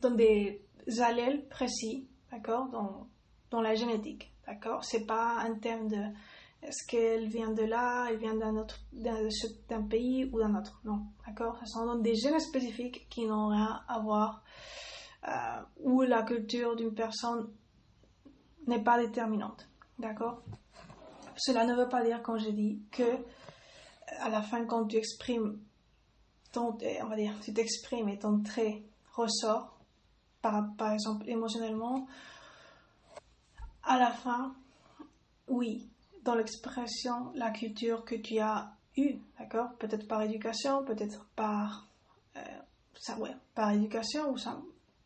dans 0.00 0.10
des 0.10 0.62
allèles 1.00 1.46
précis, 1.48 2.06
d'accord, 2.30 2.68
dans, 2.68 3.06
dans 3.50 3.60
la 3.60 3.74
génétique, 3.74 4.32
d'accord. 4.46 4.84
C'est 4.84 5.06
pas 5.06 5.38
un 5.40 5.54
thème 5.54 5.88
de 5.88 5.96
est-ce 6.62 6.86
qu'elle 6.86 7.28
vient 7.28 7.52
de 7.52 7.62
là, 7.62 8.08
elle 8.10 8.18
vient 8.18 8.34
d'un 8.34 8.56
autre, 8.56 8.80
d'un 8.92 9.82
pays 9.82 10.28
ou 10.32 10.40
d'un 10.40 10.54
autre, 10.56 10.80
non, 10.84 11.02
d'accord. 11.26 11.58
Ce 11.60 11.66
sont 11.66 11.96
des 11.96 12.14
gènes 12.14 12.40
spécifiques 12.40 13.08
qui 13.08 13.26
n'ont 13.26 13.48
rien 13.48 13.82
à 13.88 14.00
voir, 14.00 14.42
euh, 15.28 15.62
où 15.80 16.02
la 16.02 16.22
culture 16.22 16.76
d'une 16.76 16.94
personne 16.94 17.48
n'est 18.66 18.82
pas 18.82 18.98
déterminante, 18.98 19.68
d'accord. 19.98 20.42
Cela 21.36 21.64
ne 21.64 21.74
veut 21.74 21.88
pas 21.88 22.02
dire, 22.02 22.22
quand 22.22 22.38
je 22.38 22.50
dis, 22.50 22.80
que 22.90 23.18
à 24.20 24.28
la 24.28 24.42
fin, 24.42 24.64
quand 24.64 24.86
tu 24.86 24.96
exprimes 24.96 25.58
eh, 26.80 27.02
on 27.02 27.08
va 27.08 27.16
dire, 27.16 27.34
tu 27.42 27.52
t'exprimes 27.52 28.08
et 28.08 28.18
ton 28.18 28.42
trait 28.42 28.82
ressort, 29.14 29.78
par, 30.40 30.64
par 30.76 30.92
exemple 30.92 31.28
émotionnellement, 31.28 32.06
à 33.84 33.98
la 33.98 34.10
fin, 34.10 34.54
oui, 35.48 35.88
dans 36.22 36.34
l'expression, 36.34 37.30
la 37.34 37.50
culture 37.50 38.04
que 38.04 38.14
tu 38.14 38.38
as 38.38 38.72
eue, 38.96 39.18
d'accord? 39.38 39.74
Peut-être 39.78 40.08
par 40.08 40.22
éducation, 40.22 40.84
peut-être 40.84 41.26
par, 41.36 41.86
euh, 42.36 42.40
ça, 42.98 43.18
ouais, 43.18 43.36
par 43.54 43.72
éducation 43.72 44.30
ou 44.32 44.36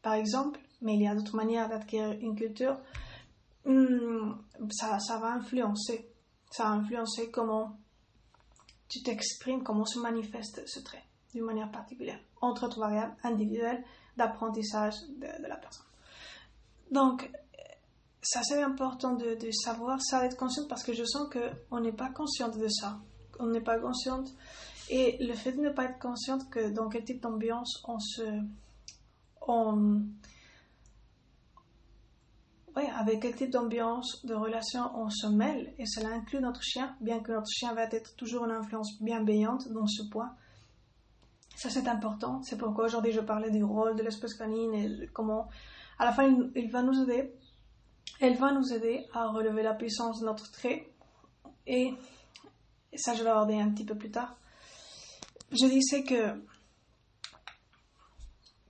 par 0.03 0.15
exemple, 0.15 0.61
mais 0.81 0.95
il 0.95 1.03
y 1.03 1.09
a 1.09 1.15
d'autres 1.15 1.37
manières 1.37 1.69
d'acquérir 1.69 2.19
une 2.21 2.37
culture, 2.37 2.79
hmm, 3.67 4.33
ça, 4.71 4.99
ça 4.99 5.19
va 5.19 5.33
influencer 5.33 6.10
ça 6.51 6.69
a 6.69 6.73
influencé 6.73 7.31
comment 7.31 7.79
tu 8.89 9.03
t'exprimes, 9.03 9.63
comment 9.63 9.85
se 9.85 9.99
manifeste 9.99 10.63
ce 10.67 10.81
trait 10.81 11.05
d'une 11.33 11.45
manière 11.45 11.71
particulière, 11.71 12.19
entre 12.41 12.67
autres 12.67 12.81
variables 12.81 13.15
individuelles 13.23 13.85
d'apprentissage 14.17 14.95
de, 15.19 15.47
la 15.47 15.57
personne. 15.57 15.87
Donc, 16.91 17.31
ça 18.21 18.41
c'est 18.43 18.63
important 18.63 19.15
de, 19.15 19.37
savoir, 19.53 20.03
ça 20.03 20.21
d'être 20.21 20.37
consciente 20.37 20.69
parce 20.69 20.83
que 20.83 20.93
je 20.93 21.05
sens 21.05 21.29
qu'on 21.31 21.81
n'est 21.81 21.93
pas 21.93 22.11
consciente 22.11 22.59
de 22.59 22.69
ça. 22.69 22.99
On 23.39 23.47
n'est 23.47 23.61
pas 23.61 23.79
consciente. 23.79 24.29
Et 24.91 25.25
le 25.25 25.35
fait 25.35 25.53
de 25.53 25.61
ne 25.61 25.71
pas 25.71 25.85
être 25.85 26.01
consciente 26.01 26.51
que 26.51 26.71
dans 26.71 26.89
quel 26.89 27.05
type 27.05 27.23
d'ambiance 27.23 27.81
on 27.87 27.99
se. 28.01 28.23
On, 29.47 30.03
avec 32.75 33.21
quel 33.21 33.35
type 33.35 33.51
d'ambiance, 33.51 34.25
de 34.25 34.35
relation 34.35 34.91
on 34.95 35.09
se 35.11 35.27
mêle, 35.27 35.75
et 35.79 35.87
cela 35.87 36.11
inclut 36.11 36.41
notre 36.41 36.63
chien, 36.63 36.97
bien 37.01 37.21
que 37.21 37.33
notre 37.33 37.51
chien 37.51 37.75
va 37.75 37.85
être 37.85 38.15
toujours 38.17 38.45
une 38.45 38.53
influence 38.53 39.01
bienveillante 39.01 39.69
dans 39.73 39.87
ce 39.87 40.03
point. 40.11 40.35
Ça, 41.57 41.69
c'est 41.69 41.89
important. 41.89 42.43
C'est 42.43 42.57
pourquoi 42.57 42.87
aujourd'hui 42.87 43.13
je 43.13 43.21
parlais 43.21 43.51
du 43.51 43.63
rôle 43.63 43.97
de 43.97 44.03
l'espèce 44.03 44.35
canine 44.35 44.75
et 44.75 45.09
comment, 45.13 45.49
à 45.99 46.07
la 46.07 46.13
fin, 46.13 46.25
il, 46.55 46.71
va 46.71 46.83
nous 46.83 47.03
aider. 47.03 47.35
Elle 48.21 48.37
va 48.37 48.53
nous 48.53 48.73
aider 48.73 49.05
à 49.13 49.29
relever 49.29 49.63
la 49.63 49.75
puissance 49.75 50.21
de 50.21 50.27
notre 50.27 50.51
trait. 50.53 50.91
Et, 51.67 51.93
ça, 52.95 53.15
je 53.15 53.23
vais 53.23 53.31
aborder 53.31 53.61
un 53.61 53.71
petit 53.71 53.85
peu 53.85 53.95
plus 53.95 54.11
tard. 54.11 54.37
Je 55.51 55.67
disais 55.67 56.03
que 56.03 56.41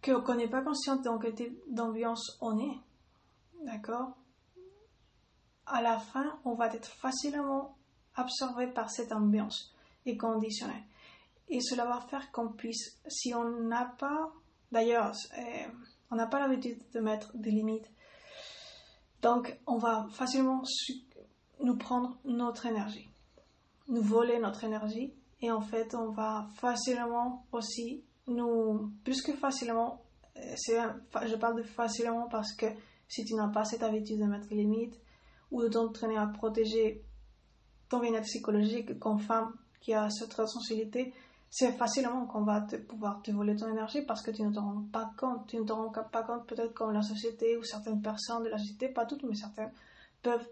qu'on 0.02 0.34
n'est 0.34 0.48
pas 0.48 0.62
conscient 0.62 0.96
dans 0.96 1.18
quel 1.18 1.34
type 1.34 1.56
d'ambiance 1.68 2.38
on 2.40 2.58
est 2.58 2.80
D'accord 3.60 4.16
À 5.66 5.82
la 5.82 5.98
fin, 5.98 6.38
on 6.44 6.54
va 6.54 6.68
être 6.68 6.88
facilement 6.88 7.76
absorbé 8.14 8.66
par 8.66 8.90
cette 8.90 9.12
ambiance 9.12 9.74
et 10.06 10.16
conditionné. 10.16 10.84
Et 11.48 11.60
cela 11.60 11.84
va 11.84 12.00
faire 12.00 12.30
qu'on 12.32 12.48
puisse, 12.48 12.98
si 13.06 13.34
on 13.34 13.44
n'a 13.44 13.84
pas, 13.98 14.32
d'ailleurs, 14.72 15.12
euh, 15.36 15.66
on 16.10 16.16
n'a 16.16 16.26
pas 16.26 16.40
l'habitude 16.40 16.80
de 16.92 17.00
mettre 17.00 17.36
des 17.36 17.50
limites, 17.50 17.90
donc 19.20 19.58
on 19.66 19.76
va 19.76 20.06
facilement 20.12 20.62
nous 21.62 21.76
prendre 21.76 22.18
notre 22.24 22.66
énergie, 22.66 23.10
nous 23.88 24.02
voler 24.02 24.38
notre 24.38 24.64
énergie, 24.64 25.12
et 25.42 25.50
en 25.50 25.60
fait, 25.60 25.94
on 25.94 26.10
va 26.10 26.48
facilement 26.56 27.44
aussi 27.52 28.04
nous, 28.26 28.92
plus 29.04 29.20
que 29.22 29.32
facilement, 29.32 30.02
euh, 30.36 30.54
je 31.26 31.34
parle 31.36 31.56
de 31.56 31.62
facilement 31.62 32.28
parce 32.28 32.54
que 32.54 32.66
si 33.10 33.24
tu 33.24 33.34
n'as 33.34 33.48
pas 33.48 33.64
cette 33.64 33.82
habitude 33.82 34.20
de 34.20 34.24
mettre 34.24 34.46
des 34.46 34.54
limites 34.54 34.98
ou 35.50 35.60
de 35.62 35.68
t'entraîner 35.68 36.16
à 36.16 36.26
protéger 36.26 37.02
ton 37.88 37.98
bien-être 37.98 38.24
psychologique 38.24 38.98
comme 39.00 39.18
femme 39.18 39.52
qui 39.80 39.92
a 39.92 40.08
cette 40.08 40.32
sensibilité, 40.32 41.12
c'est 41.50 41.72
facilement 41.72 42.26
qu'on 42.26 42.44
va 42.44 42.60
te, 42.60 42.76
pouvoir 42.76 43.20
te 43.20 43.32
voler 43.32 43.56
ton 43.56 43.68
énergie 43.68 44.02
parce 44.02 44.22
que 44.22 44.30
tu 44.30 44.42
ne 44.42 44.52
te 44.52 44.60
rends 44.60 44.84
pas 44.92 45.10
compte. 45.18 45.48
Tu 45.48 45.56
ne 45.56 45.64
te 45.64 45.72
rends 45.72 45.90
pas 45.90 46.22
compte 46.22 46.46
peut-être 46.46 46.72
comme 46.72 46.92
la 46.92 47.02
société 47.02 47.56
ou 47.56 47.64
certaines 47.64 48.00
personnes 48.00 48.44
de 48.44 48.48
la 48.48 48.58
société, 48.58 48.88
pas 48.88 49.04
toutes, 49.04 49.24
mais 49.24 49.34
certaines 49.34 49.72
peuvent, 50.22 50.46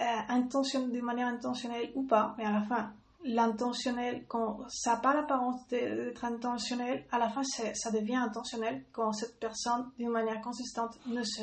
euh, 0.00 0.04
de 0.04 1.00
manière 1.00 1.28
intentionnelle 1.28 1.90
ou 1.94 2.02
pas, 2.02 2.34
mais 2.36 2.44
à 2.44 2.52
la 2.52 2.62
fin, 2.62 2.92
l'intentionnel, 3.24 4.24
quand 4.28 4.60
ça 4.68 4.94
n'a 4.94 5.00
pas 5.00 5.14
l'apparence 5.14 5.66
d'être 5.68 6.24
intentionnel, 6.24 7.04
à 7.10 7.18
la 7.18 7.28
fin 7.28 7.42
ça 7.44 7.90
devient 7.90 8.16
intentionnel 8.16 8.84
quand 8.92 9.12
cette 9.12 9.38
personne, 9.38 9.90
d'une 9.98 10.10
manière 10.10 10.40
consistante, 10.40 10.98
ne, 11.06 11.22
se, 11.22 11.42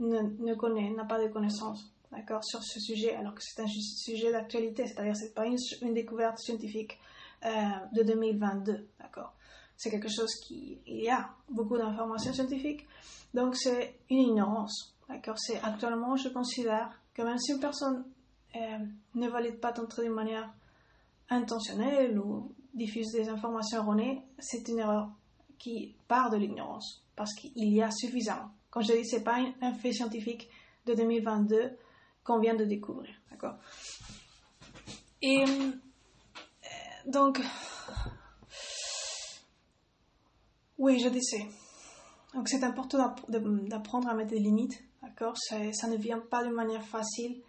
ne, 0.00 0.20
ne 0.20 0.54
connaît, 0.54 0.90
n'a 0.90 1.04
pas 1.04 1.22
de 1.22 1.28
connaissances 1.28 1.92
d'accord, 2.10 2.44
sur 2.44 2.62
ce 2.62 2.80
sujet, 2.80 3.14
alors 3.14 3.34
que 3.34 3.42
c'est 3.42 3.60
un 3.60 3.66
sujet 3.66 4.32
d'actualité, 4.32 4.86
c'est-à-dire 4.86 5.16
c'est 5.16 5.34
pas 5.34 5.46
une, 5.46 5.56
une, 5.82 5.94
découverte 5.94 6.38
scientifique 6.38 6.98
euh, 7.44 7.50
de 7.92 8.02
2022, 8.02 8.88
d'accord. 8.98 9.34
C'est 9.76 9.90
quelque 9.90 10.08
chose 10.08 10.34
qui, 10.46 10.80
il 10.86 11.04
y 11.04 11.10
a 11.10 11.30
beaucoup 11.48 11.76
d'informations 11.76 12.32
scientifiques, 12.32 12.86
donc 13.34 13.56
c'est 13.56 14.00
une 14.10 14.30
ignorance, 14.30 14.96
d'accord. 15.08 15.36
Actuellement, 15.62 16.16
je 16.16 16.28
considère 16.30 17.00
que 17.14 17.22
même 17.22 17.38
si 17.38 17.52
une 17.52 17.60
personne 17.60 18.04
euh, 18.56 18.78
ne 19.14 19.28
valide 19.28 19.60
pas 19.60 19.72
ton 19.72 19.86
trait 19.86 20.02
d'une 20.02 20.14
manière 20.14 20.52
intentionnelle 21.30 22.18
ou 22.18 22.54
diffuse 22.74 23.12
des 23.12 23.28
informations 23.28 23.78
erronées, 23.78 24.22
c'est 24.38 24.68
une 24.68 24.78
erreur 24.78 25.10
qui 25.58 25.94
part 26.06 26.30
de 26.30 26.36
l'ignorance, 26.36 27.02
parce 27.16 27.34
qu'il 27.34 27.74
y 27.74 27.82
a 27.82 27.90
suffisamment. 27.90 28.50
Comme 28.70 28.82
je 28.82 28.92
dis, 28.92 29.04
c'est 29.04 29.24
pas 29.24 29.38
un 29.60 29.74
fait 29.74 29.92
scientifique 29.92 30.48
de 30.86 30.94
2022 30.94 31.76
qu'on 32.22 32.38
vient 32.38 32.54
de 32.54 32.64
découvrir. 32.64 33.14
D'accord? 33.30 33.56
Et 35.22 35.44
euh, 35.44 35.70
donc, 37.06 37.40
oui, 40.78 41.00
je 41.00 41.08
sais. 41.20 41.46
Donc 42.34 42.48
c'est 42.48 42.62
important 42.62 43.16
d'apprendre 43.28 44.08
à 44.08 44.14
mettre 44.14 44.30
des 44.30 44.38
limites. 44.38 44.80
D'accord? 45.02 45.34
Ça 45.36 45.88
ne 45.88 45.96
vient 45.96 46.20
pas 46.20 46.44
d'une 46.44 46.52
manière 46.52 46.84
facile. 46.84 47.42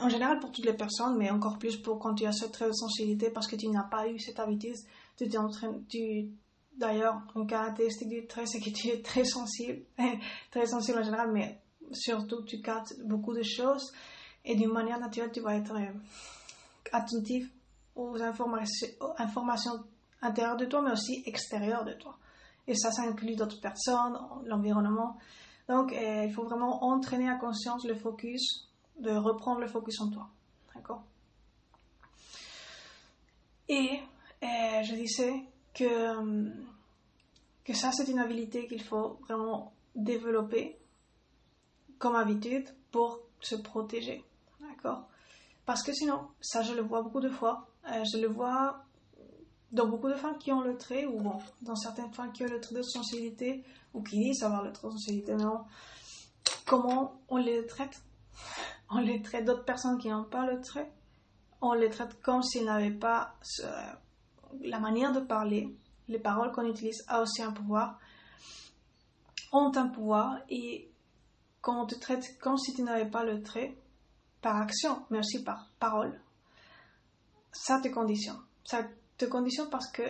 En 0.00 0.08
général 0.08 0.40
pour 0.40 0.50
toutes 0.50 0.64
les 0.64 0.74
personnes, 0.74 1.16
mais 1.16 1.30
encore 1.30 1.58
plus 1.58 1.76
pour 1.76 1.98
quand 1.98 2.14
tu 2.14 2.26
as 2.26 2.32
cette 2.32 2.56
sensibilité 2.72 3.30
parce 3.30 3.46
que 3.46 3.56
tu 3.56 3.68
n'as 3.68 3.84
pas 3.84 4.08
eu 4.08 4.18
cette 4.18 4.38
habitude. 4.40 4.76
Tu 5.16 6.30
d'ailleurs, 6.76 7.22
une 7.36 7.46
caractéristique 7.46 8.08
du 8.08 8.26
trait, 8.26 8.46
c'est 8.46 8.60
que 8.60 8.70
tu 8.70 8.88
es 8.88 9.00
très 9.00 9.24
sensible, 9.24 9.82
très 10.50 10.66
sensible 10.66 10.98
en 10.98 11.04
général, 11.04 11.30
mais 11.32 11.60
surtout 11.92 12.42
tu 12.42 12.60
captes 12.60 12.94
beaucoup 13.04 13.34
de 13.34 13.42
choses 13.42 13.92
et 14.44 14.56
d'une 14.56 14.72
manière 14.72 14.98
naturelle 14.98 15.30
tu 15.32 15.40
vas 15.40 15.54
être 15.54 15.74
euh, 15.74 15.92
attentif 16.92 17.48
aux 17.94 18.20
informations, 18.20 18.88
aux 19.00 19.14
informations 19.18 19.84
intérieures 20.22 20.56
de 20.56 20.64
toi 20.64 20.82
mais 20.82 20.92
aussi 20.92 21.22
extérieures 21.26 21.84
de 21.84 21.92
toi. 21.92 22.16
Et 22.66 22.74
ça, 22.74 22.90
ça 22.90 23.02
inclut 23.02 23.36
d'autres 23.36 23.60
personnes, 23.60 24.18
l'environnement. 24.46 25.18
Donc, 25.68 25.92
euh, 25.92 26.24
il 26.26 26.32
faut 26.32 26.44
vraiment 26.44 26.82
entraîner 26.84 27.28
à 27.28 27.36
conscience 27.36 27.84
le 27.84 27.94
focus, 27.94 28.70
de 28.98 29.10
reprendre 29.10 29.60
le 29.60 29.66
focus 29.66 30.00
en 30.00 30.10
toi. 30.10 30.28
D'accord? 30.74 31.02
Et 33.68 34.00
euh, 34.42 34.82
je 34.82 34.94
disais 34.94 35.42
que, 35.72 36.50
que 37.64 37.74
ça, 37.74 37.92
c'est 37.92 38.08
une 38.08 38.18
habilité 38.18 38.66
qu'il 38.66 38.82
faut 38.82 39.18
vraiment 39.26 39.72
développer 39.94 40.76
comme 41.98 42.16
habitude 42.16 42.68
pour 42.90 43.20
se 43.40 43.54
protéger. 43.56 44.24
D'accord? 44.60 45.08
Parce 45.66 45.82
que 45.82 45.92
sinon, 45.92 46.28
ça 46.40 46.62
je 46.62 46.74
le 46.74 46.82
vois 46.82 47.02
beaucoup 47.02 47.20
de 47.20 47.30
fois, 47.30 47.66
euh, 47.90 48.04
je 48.04 48.18
le 48.18 48.28
vois 48.28 48.84
dans 49.72 49.88
beaucoup 49.88 50.08
de 50.08 50.14
femmes 50.14 50.38
qui 50.38 50.52
ont 50.52 50.60
le 50.60 50.76
trait, 50.76 51.06
ou 51.06 51.18
bon, 51.20 51.38
dans 51.62 51.74
certaines 51.74 52.12
femmes 52.12 52.32
qui 52.32 52.44
ont 52.44 52.48
le 52.48 52.60
trait 52.60 52.76
de 52.76 52.82
sensibilité, 52.82 53.64
ou 53.92 54.02
qui 54.02 54.18
disent 54.18 54.42
avoir 54.42 54.62
le 54.62 54.72
trait 54.72 54.88
de 54.88 54.92
sensibilité, 54.92 55.34
non. 55.34 55.64
Comment 56.66 57.20
on 57.28 57.38
les 57.38 57.66
traite? 57.66 58.02
On 58.94 58.98
les 58.98 59.20
traite 59.22 59.44
d'autres 59.44 59.64
personnes 59.64 59.98
qui 59.98 60.08
n'ont 60.08 60.24
pas 60.24 60.46
le 60.46 60.60
trait, 60.60 60.90
on 61.60 61.72
les 61.72 61.90
traite 61.90 62.20
comme 62.22 62.42
s'ils 62.42 62.64
n'avaient 62.64 62.90
pas 62.90 63.34
la 64.62 64.78
manière 64.78 65.12
de 65.12 65.20
parler, 65.20 65.74
les 66.08 66.18
paroles 66.18 66.52
qu'on 66.52 66.68
utilise 66.68 67.02
a 67.08 67.20
aussi 67.20 67.42
un 67.42 67.52
pouvoir, 67.52 67.98
ont 69.52 69.72
un 69.74 69.88
pouvoir, 69.88 70.38
et 70.48 70.88
quand 71.60 71.82
on 71.82 71.86
te 71.86 71.94
traite 71.96 72.38
comme 72.38 72.56
si 72.56 72.72
tu 72.74 72.82
n'avais 72.82 73.10
pas 73.10 73.24
le 73.24 73.42
trait, 73.42 73.76
par 74.44 74.60
action, 74.60 75.02
mais 75.08 75.18
aussi 75.18 75.42
par 75.42 75.70
parole, 75.80 76.20
ça 77.50 77.80
te 77.80 77.88
conditionne. 77.88 78.38
Ça 78.62 78.82
te 79.16 79.24
conditionne 79.24 79.70
parce 79.70 79.90
que 79.90 80.02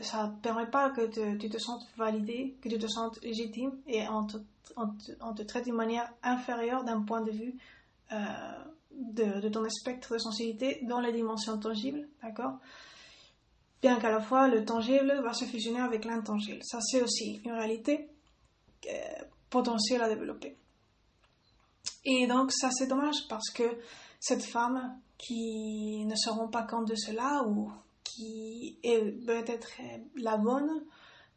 ça 0.00 0.28
ne 0.28 0.40
permet 0.40 0.66
pas 0.66 0.90
que 0.90 1.36
tu 1.36 1.50
te 1.50 1.58
sentes 1.58 1.86
validé, 1.98 2.56
que 2.62 2.70
tu 2.70 2.78
te 2.78 2.86
sentes 2.86 3.22
légitime 3.22 3.72
et 3.86 4.08
on 4.08 4.26
te, 4.26 5.42
traite 5.42 5.64
d'une 5.64 5.74
manière 5.74 6.10
inférieure 6.22 6.82
d'un 6.84 7.02
point 7.02 7.20
de 7.20 7.30
vue 7.30 7.54
euh, 8.12 9.40
de, 9.40 9.48
ton 9.48 9.68
spectre 9.68 10.14
de 10.14 10.18
sensibilité 10.18 10.80
dans 10.82 11.00
les 11.00 11.12
dimensions 11.12 11.58
tangibles, 11.58 12.08
d'accord? 12.22 12.58
Bien 13.80 13.98
qu'à 13.98 14.10
la 14.10 14.20
fois 14.20 14.48
le 14.48 14.64
tangible 14.64 15.20
va 15.22 15.32
se 15.32 15.44
fusionner 15.44 15.80
avec 15.80 16.04
l'intangible. 16.04 16.60
Ça, 16.62 16.80
c'est 16.80 17.02
aussi 17.02 17.40
une 17.44 17.52
réalité 17.52 18.08
euh, 18.86 19.24
potentielle 19.50 20.02
à 20.02 20.08
développer. 20.08 20.56
Et 22.04 22.26
donc 22.26 22.52
ça 22.52 22.70
c'est 22.70 22.86
dommage 22.86 23.26
parce 23.28 23.50
que 23.50 23.78
cette 24.20 24.44
femme 24.44 24.98
qui 25.18 26.04
ne 26.04 26.16
se 26.16 26.30
rend 26.30 26.48
pas 26.48 26.64
compte 26.64 26.88
de 26.88 26.96
cela 26.96 27.44
ou 27.46 27.70
qui 28.02 28.78
est 28.82 29.00
peut-être 29.24 29.70
la 30.16 30.36
bonne 30.36 30.84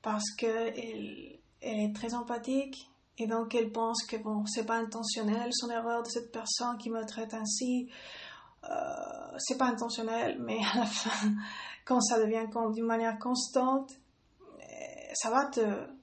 parce 0.02 0.32
qu'elle 0.32 1.40
elle 1.62 1.80
est 1.80 1.96
très 1.96 2.14
empathique 2.14 2.90
et 3.18 3.28
donc 3.28 3.56
elle 3.56 3.72
pense 3.72 4.04
que 4.06 4.18
bon 4.18 4.46
c'est 4.46 4.66
pas 4.66 4.78
intentionnel 4.78 5.50
son 5.54 5.70
erreur 5.70 6.04
de 6.04 6.10
cette 6.10 6.32
personne 6.32 6.78
qui 6.78 6.90
me 6.90 7.06
traite 7.06 7.34
ainsi. 7.34 7.90
Euh, 8.64 8.68
c'est 9.38 9.58
pas 9.58 9.66
intentionnel 9.66 10.38
mais 10.40 10.58
à 10.74 10.80
la 10.80 10.86
fin 10.86 11.34
quand 11.86 12.02
ça 12.02 12.20
devient 12.20 12.46
d'une 12.74 12.86
manière 12.86 13.20
constante 13.20 13.92
euh, 14.60 14.64
ça 15.14 15.30
va 15.30 15.46
te 15.46 15.62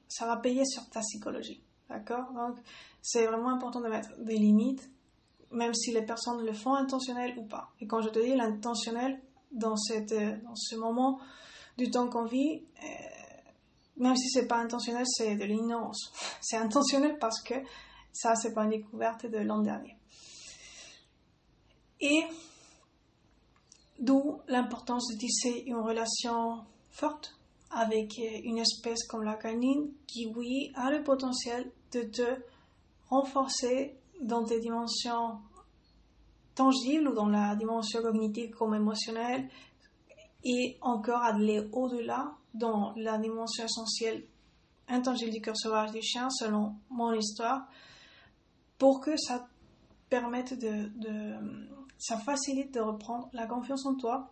ça 0.09 0.27
va 0.27 0.37
payer 0.37 0.65
sur 0.65 0.89
ta 0.91 1.01
psychologie. 1.01 1.63
D'accord? 1.89 2.33
Donc 2.35 2.59
c'est 3.01 3.27
vraiment 3.27 3.51
important 3.51 3.81
de 3.81 3.89
mettre 3.89 4.11
des 4.19 4.37
limites, 4.37 4.89
même 5.51 5.75
si 5.75 5.93
les 5.93 6.03
personnes 6.03 6.45
le 6.45 6.53
font 6.53 6.75
intentionnel 6.75 7.35
ou 7.39 7.45
pas. 7.45 7.71
Et 7.81 7.87
quand 7.87 8.01
je 8.01 8.11
te 8.11 8.19
dis 8.19 8.35
l'intentionnel, 8.35 9.21
dans, 9.53 9.77
cette, 9.77 10.15
dans 10.43 10.57
ce 10.57 10.77
moment 10.77 11.21
du 11.77 11.91
temps 11.91 12.09
qu'on 12.09 12.25
vit, 12.25 12.63
euh, 12.83 12.87
même 14.03 14.17
si 14.17 14.29
c'est 14.31 14.49
pas 14.49 14.59
intentionnel, 14.59 15.05
c'est 15.07 15.37
de 15.37 15.45
l'ignorance. 15.45 16.13
C'est 16.41 16.57
intentionnel 16.57 17.19
parce 17.21 17.41
que 17.41 17.55
ça, 18.13 18.35
c'est 18.35 18.53
pas 18.53 18.65
une 18.65 18.71
découverte 18.71 19.27
de 19.27 19.39
l'an 19.39 19.63
dernier. 19.63 19.97
Et 22.01 22.25
d'où 24.01 24.41
l'importance 24.49 25.07
de 25.13 25.19
tisser 25.19 25.63
une 25.67 25.77
relation 25.79 26.65
forte 26.91 27.39
avec 27.71 28.19
une 28.19 28.59
espèce 28.59 29.07
comme 29.07 29.23
la 29.23 29.37
canine 29.37 29.93
qui, 30.07 30.27
oui, 30.27 30.73
a 30.75 30.91
le 30.91 31.03
potentiel 31.05 31.71
de 31.93 32.03
te 32.03 32.43
renforcer 33.09 33.97
dans 34.21 34.45
tes 34.45 34.59
dimensions 34.59 35.39
tangibles 36.57 37.09
ou 37.09 37.15
dans 37.15 37.29
la 37.29 37.55
dimension 37.55 38.03
cognitive 38.03 38.51
comme 38.51 38.75
émotionnelle 38.75 39.49
et 40.45 40.77
encore 40.83 41.23
aller 41.23 41.67
au-delà 41.73 42.37
dans 42.55 42.93
la 42.97 43.19
dimension 43.19 43.65
essentielle 43.65 44.25
intangible 44.89 45.31
du 45.31 45.41
cœur 45.41 45.57
sauvage 45.57 45.93
du 45.93 46.03
chien 46.03 46.29
selon 46.31 46.75
mon 46.91 47.13
histoire 47.13 47.67
pour 48.79 49.01
que 49.01 49.17
ça 49.17 49.49
permette 50.09 50.59
de, 50.59 51.35
ça 51.99 52.19
facilite 52.19 52.75
de 52.75 52.81
reprendre 52.81 53.29
la 53.33 53.47
confiance 53.47 53.87
en 53.87 53.95
toi 53.95 54.31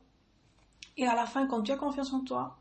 et 0.97 1.07
à 1.07 1.15
la 1.15 1.27
fin 1.27 1.47
quand 1.47 1.63
tu 1.63 1.73
as 1.73 1.77
confiance 1.77 2.13
en 2.13 2.25
toi 2.25 2.59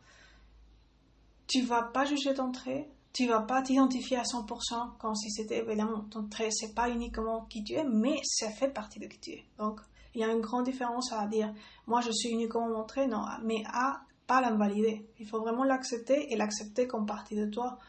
tu 1.47 1.61
vas 1.61 1.83
pas 1.83 2.05
juger 2.05 2.33
ton 2.33 2.51
trait 2.51 2.89
tu 3.13 3.27
vas 3.27 3.41
pas 3.41 3.61
t'identifier 3.61 4.17
à 4.17 4.23
100% 4.23 4.97
comme 4.97 5.15
si 5.15 5.31
c'était 5.31 5.59
évidemment 5.59 6.01
ton 6.11 6.27
trait, 6.27 6.49
c'est 6.51 6.73
pas 6.73 6.89
uniquement 6.89 7.45
qui 7.49 7.63
tu 7.63 7.73
es, 7.73 7.83
mais 7.83 8.19
ça 8.23 8.49
fait 8.49 8.69
partie 8.69 8.99
de 8.99 9.07
qui 9.07 9.19
tu 9.19 9.31
es. 9.31 9.45
Donc, 9.57 9.81
il 10.13 10.21
y 10.21 10.23
a 10.23 10.31
une 10.31 10.41
grande 10.41 10.65
différence 10.65 11.11
à 11.11 11.25
dire, 11.27 11.53
moi 11.87 12.01
je 12.01 12.11
suis 12.11 12.29
uniquement 12.29 12.67
mon 12.67 12.83
trait, 12.83 13.07
non, 13.07 13.25
mais 13.43 13.63
à 13.67 14.01
pas 14.29 14.41
l'invalider. 14.41 15.09
Il 15.19 15.27
faut 15.27 15.39
vraiment 15.39 15.63
l'accepter 15.63 16.31
et 16.31 16.37
l'accepter 16.37 16.85
comme 16.85 17.07
partie 17.07 17.35
de 17.35 17.47
toi. 17.47 17.79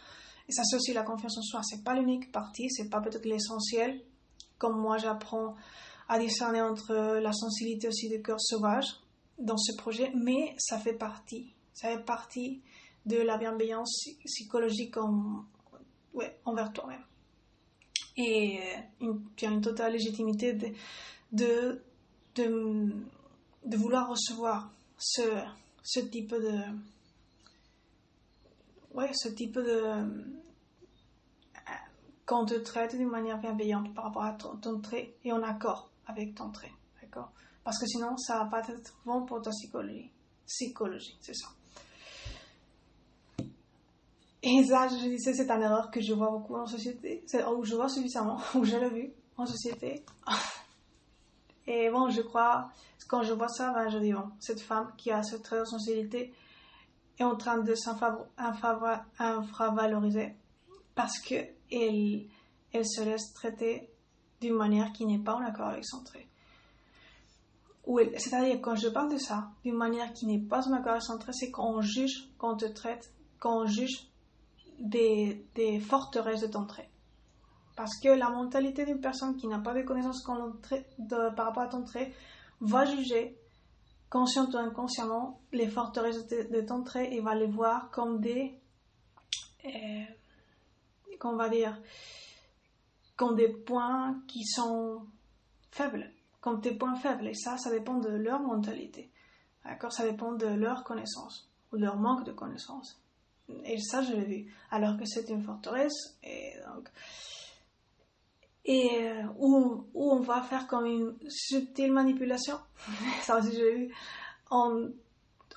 Et 0.49 0.53
ça, 0.53 0.63
c'est 0.65 0.77
aussi 0.77 0.95
la 0.95 1.03
confiance 1.03 1.37
en 1.37 1.43
soi. 1.43 1.61
C'est 1.63 1.85
pas 1.85 1.95
l'unique 1.95 2.33
partie, 2.33 2.71
c'est 2.71 2.89
pas 2.89 3.03
peut-être 3.03 3.27
l'essentiel. 3.27 4.03
Comme 4.57 4.81
moi, 4.81 4.97
j'apprends 4.97 5.55
à 6.09 6.19
discerner 6.19 6.63
entre 6.63 7.19
la 7.21 7.33
sensibilité 7.35 7.89
aussi 7.89 8.09
du 8.09 8.23
cœur 8.23 8.41
sauvage 8.41 8.87
dans 9.39 9.59
ce 9.59 9.77
projet, 9.77 10.13
mais 10.15 10.55
ça 10.59 10.79
fait 10.79 10.95
partie. 10.95 11.55
Ça 11.75 11.89
fait 11.91 12.05
partie 12.05 12.63
de 13.05 13.19
la 13.19 13.37
bienveillance 13.37 14.09
psychologique 14.25 14.97
envers 14.97 16.73
toi-même. 16.73 17.05
Et 18.17 18.61
euh, 19.03 19.13
tu 19.37 19.45
as 19.45 19.51
une 19.51 19.61
totale 19.61 19.93
légitimité 19.93 20.55
de, 20.55 20.69
de, 21.33 21.83
de, 22.35 22.95
de 23.67 23.77
vouloir 23.77 24.09
recevoir 24.09 24.73
ce, 24.99 25.23
ce 25.83 26.01
type 26.01 26.35
de. 26.35 26.61
Ouais, 28.95 29.11
ce 29.15 29.29
type 29.29 29.55
de. 29.55 30.33
Quand 32.25 32.43
on 32.43 32.47
te 32.47 32.55
traite 32.55 32.97
d'une 32.97 33.09
manière 33.09 33.39
bienveillante 33.39 33.93
par 33.95 34.05
rapport 34.05 34.25
à 34.25 34.33
ton, 34.35 34.81
trait 34.81 35.17
et 35.25 35.33
en 35.33 35.43
accord 35.43 35.91
avec 36.07 36.35
ton 36.35 36.51
trait. 36.51 36.73
D'accord? 37.03 37.33
Parce 37.65 37.79
que 37.79 37.87
sinon, 37.87 38.17
ça 38.17 38.39
va 38.39 38.45
pas 38.47 38.69
être 38.69 38.97
bon 39.05 39.25
pour 39.25 39.43
ta 39.43 39.51
psychologie. 39.51 40.11
Psychologie, 40.47 41.17
c'est 41.21 41.35
ça. 41.35 41.49
Et 44.43 44.65
ça, 44.65 44.89
je 44.89 44.95
disais, 45.09 45.35
c'est 45.35 45.51
une 45.51 45.63
erreur 45.63 45.91
que 45.91 46.01
je 46.01 46.15
vois 46.15 46.31
beaucoup 46.31 46.55
en 46.55 46.67
société, 46.67 47.25
ou 47.55 47.65
je 47.65 47.75
vois 47.75 47.89
suffisamment, 47.89 48.39
ou 48.55 48.65
je 48.65 48.77
l'ai 48.77 48.89
vu 48.89 49.13
en 49.37 49.45
société. 49.45 50.05
Et 51.67 51.91
bon, 51.91 52.09
je 52.09 52.23
crois, 52.23 52.71
quand 53.11 53.23
je 53.25 53.33
vois 53.33 53.49
ça, 53.49 53.75
je 53.89 53.99
dis, 53.99 54.13
bon, 54.13 54.31
cette 54.39 54.61
femme 54.61 54.93
qui 54.97 55.11
a 55.11 55.25
cette 55.25 55.45
responsabilité 55.49 56.33
est 57.19 57.25
en 57.25 57.35
train 57.35 57.59
de 57.59 57.75
s'infravaloriser 57.75 60.37
parce 60.95 61.19
que 61.19 61.35
elle, 61.73 62.29
se 62.87 63.03
laisse 63.03 63.33
traiter 63.33 63.91
d'une 64.41 64.55
manière 64.55 64.93
qui 64.93 65.07
n'est 65.07 65.19
pas 65.19 65.35
en 65.35 65.45
accord 65.45 65.71
avec 65.71 65.85
son 65.85 66.05
trait. 66.05 66.29
C'est-à-dire, 68.17 68.61
quand 68.61 68.77
je 68.77 68.87
parle 68.87 69.13
de 69.13 69.19
ça, 69.19 69.51
d'une 69.65 69.77
manière 69.77 70.13
qui 70.13 70.27
n'est 70.27 70.39
pas 70.39 70.69
en 70.69 70.73
accord 70.73 70.93
avec 70.93 71.03
son 71.03 71.19
trait, 71.19 71.33
c'est 71.33 71.51
quand 71.51 71.69
on 71.69 71.81
juge, 71.81 72.29
quand 72.39 72.53
on 72.53 72.57
te 72.57 72.67
traite, 72.67 73.13
quand 73.41 73.63
on 73.63 73.67
juge 73.67 74.07
des 74.79 75.81
forteresses 75.81 76.43
de 76.43 76.47
ton 76.47 76.65
trait. 76.65 76.89
Parce 77.75 77.99
que 77.99 78.09
la 78.09 78.31
mentalité 78.31 78.85
d'une 78.85 79.01
personne 79.01 79.37
qui 79.37 79.49
n'a 79.49 79.59
pas 79.59 79.75
de 79.75 79.83
connaissances 79.83 80.23
par 80.23 81.47
rapport 81.47 81.65
à 81.65 81.69
ton 81.69 81.83
trait 81.83 82.13
va 82.61 82.85
juger, 82.85 83.37
conscient 84.09 84.51
ou 84.51 84.57
inconsciemment, 84.57 85.41
les 85.53 85.69
forteresses 85.69 86.27
de, 86.27 86.61
ton 86.61 86.83
trait 86.83 87.13
et 87.13 87.21
va 87.21 87.35
les 87.35 87.47
voir 87.47 87.91
comme 87.91 88.21
des. 88.21 88.55
Euh, 89.65 90.05
qu'on 91.19 91.37
va 91.37 91.49
dire. 91.49 91.79
comme 93.17 93.37
des 93.37 93.49
points 93.49 94.23
qui 94.27 94.45
sont 94.45 95.07
faibles. 95.71 96.11
Comme 96.41 96.61
des 96.61 96.75
points 96.75 96.97
faibles. 96.97 97.29
Et 97.29 97.35
ça, 97.35 97.59
ça 97.59 97.71
dépend 97.71 97.99
de 97.99 98.09
leur 98.09 98.41
mentalité. 98.41 99.11
D'accord? 99.65 99.93
Ça 99.93 100.09
dépend 100.11 100.33
de 100.33 100.47
leur 100.47 100.85
connaissance 100.85 101.51
ou 101.73 101.77
leur 101.77 101.97
manque 101.97 102.25
de 102.25 102.33
connaissance. 102.33 102.99
Et 103.65 103.79
ça, 103.79 104.03
je 104.03 104.13
l'ai 104.13 104.25
vu. 104.25 104.55
Alors 104.71 104.97
que 104.97 105.05
c'est 105.05 105.29
une 105.29 105.43
forteresse. 105.43 106.19
Et 106.23 106.55
donc, 106.67 106.89
et 108.65 109.09
euh, 109.09 109.23
où, 109.39 109.87
où, 109.95 110.13
on 110.13 110.21
va 110.21 110.43
faire 110.43 110.67
comme 110.67 110.87
une 110.87 111.17
subtile 111.29 111.93
manipulation. 111.93 112.59
ça 113.23 113.39
aussi, 113.39 113.53
j'ai 113.53 113.75
vu. 113.75 113.95
On, 114.51 114.93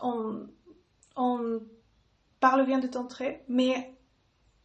on, 0.01 0.47
on, 1.15 1.61
parle 2.39 2.65
bien 2.65 2.79
de 2.79 2.87
ton 2.87 3.05
trait, 3.07 3.43
mais 3.47 3.95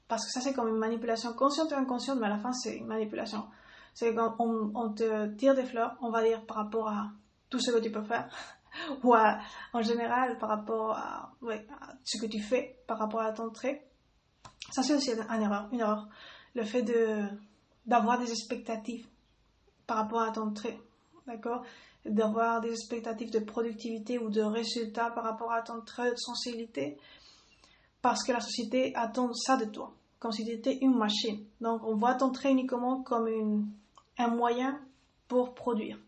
parce 0.08 0.24
que 0.24 0.32
ça, 0.32 0.40
c'est 0.40 0.52
comme 0.52 0.68
une 0.68 0.78
manipulation 0.78 1.32
consciente 1.32 1.70
ou 1.72 1.74
inconsciente, 1.74 2.18
mais 2.18 2.26
à 2.26 2.30
la 2.30 2.38
fin, 2.38 2.52
c'est 2.52 2.76
une 2.76 2.86
manipulation. 2.86 3.44
C'est 3.94 4.14
quand 4.14 4.36
on, 4.38 4.72
on, 4.74 4.92
te 4.92 5.26
tire 5.36 5.54
des 5.54 5.64
fleurs, 5.64 5.96
on 6.00 6.10
va 6.10 6.22
dire 6.22 6.44
par 6.46 6.56
rapport 6.56 6.88
à 6.88 7.10
tout 7.50 7.60
ce 7.60 7.70
que 7.70 7.78
tu 7.78 7.90
peux 7.90 8.02
faire, 8.02 8.28
ou 9.04 9.14
en 9.14 9.82
général 9.82 10.38
par 10.38 10.48
rapport 10.48 10.92
à, 10.92 11.32
ouais, 11.42 11.66
à, 11.80 11.94
ce 12.04 12.20
que 12.20 12.26
tu 12.26 12.40
fais 12.40 12.80
par 12.86 12.98
rapport 12.98 13.20
à 13.20 13.32
ton 13.32 13.50
trait. 13.50 13.84
Ça, 14.70 14.82
c'est 14.82 14.94
aussi 14.94 15.10
une 15.10 15.42
erreur, 15.42 15.68
une 15.72 15.80
erreur. 15.80 16.08
Le 16.54 16.64
fait 16.64 16.82
de 16.82 17.28
d'avoir 17.88 18.18
des 18.18 18.30
expectatives 18.30 19.06
par 19.86 19.96
rapport 19.96 20.20
à 20.20 20.30
ton 20.30 20.52
trait, 20.52 20.78
d'accord? 21.26 21.64
D'avoir 22.04 22.60
des 22.60 22.70
expectatives 22.70 23.30
de 23.30 23.40
productivité 23.40 24.18
ou 24.18 24.28
de 24.28 24.42
résultats 24.42 25.10
par 25.10 25.24
rapport 25.24 25.50
à 25.52 25.62
ton 25.62 25.80
trait 25.80 26.10
de 26.10 26.16
sensibilité, 26.16 26.98
parce 28.02 28.22
que 28.22 28.32
la 28.32 28.40
société 28.40 28.94
attend 28.94 29.32
ça 29.32 29.56
de 29.56 29.64
toi, 29.64 29.94
comme 30.18 30.32
si 30.32 30.44
tu 30.44 30.52
étais 30.52 30.78
une 30.82 30.96
machine. 30.96 31.44
Donc 31.60 31.82
on 31.82 31.96
voit 31.96 32.14
ton 32.14 32.30
trait 32.30 32.52
uniquement 32.52 33.02
comme 33.02 33.68
un 34.18 34.28
moyen 34.28 34.80
pour 35.26 35.54
produire, 35.54 35.98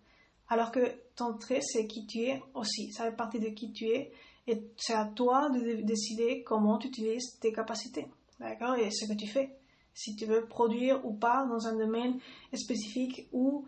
alors 0.49 0.71
que 0.71 0.81
ton 1.17 1.35
trait, 1.35 1.61
c'est 1.63 1.87
qui 1.87 2.07
tu 2.07 2.21
es 2.21 2.43
aussi, 2.55 2.93
ça 2.93 3.05
fait 3.05 3.17
partie 3.17 3.41
de 3.41 3.49
qui 3.49 3.73
tu 3.73 3.87
es, 3.87 4.13
et 4.47 4.63
c'est 4.77 4.95
à 4.95 5.07
toi 5.07 5.49
de 5.51 5.83
décider 5.83 6.43
comment 6.43 6.79
tu 6.79 6.89
utilises 6.89 7.39
tes 7.41 7.53
capacités, 7.53 8.07
d'accord? 8.39 8.75
Et 8.77 8.91
ce 8.91 9.07
que 9.07 9.17
tu 9.17 9.27
fais 9.27 9.57
si 9.95 10.17
tu 10.17 10.27
veux 10.27 10.47
produire 10.47 11.05
ou 11.05 11.13
pas 11.13 11.47
dans 11.47 11.67
un 11.67 11.77
domaine 11.77 12.19
spécifique 12.55 13.29
où 13.33 13.67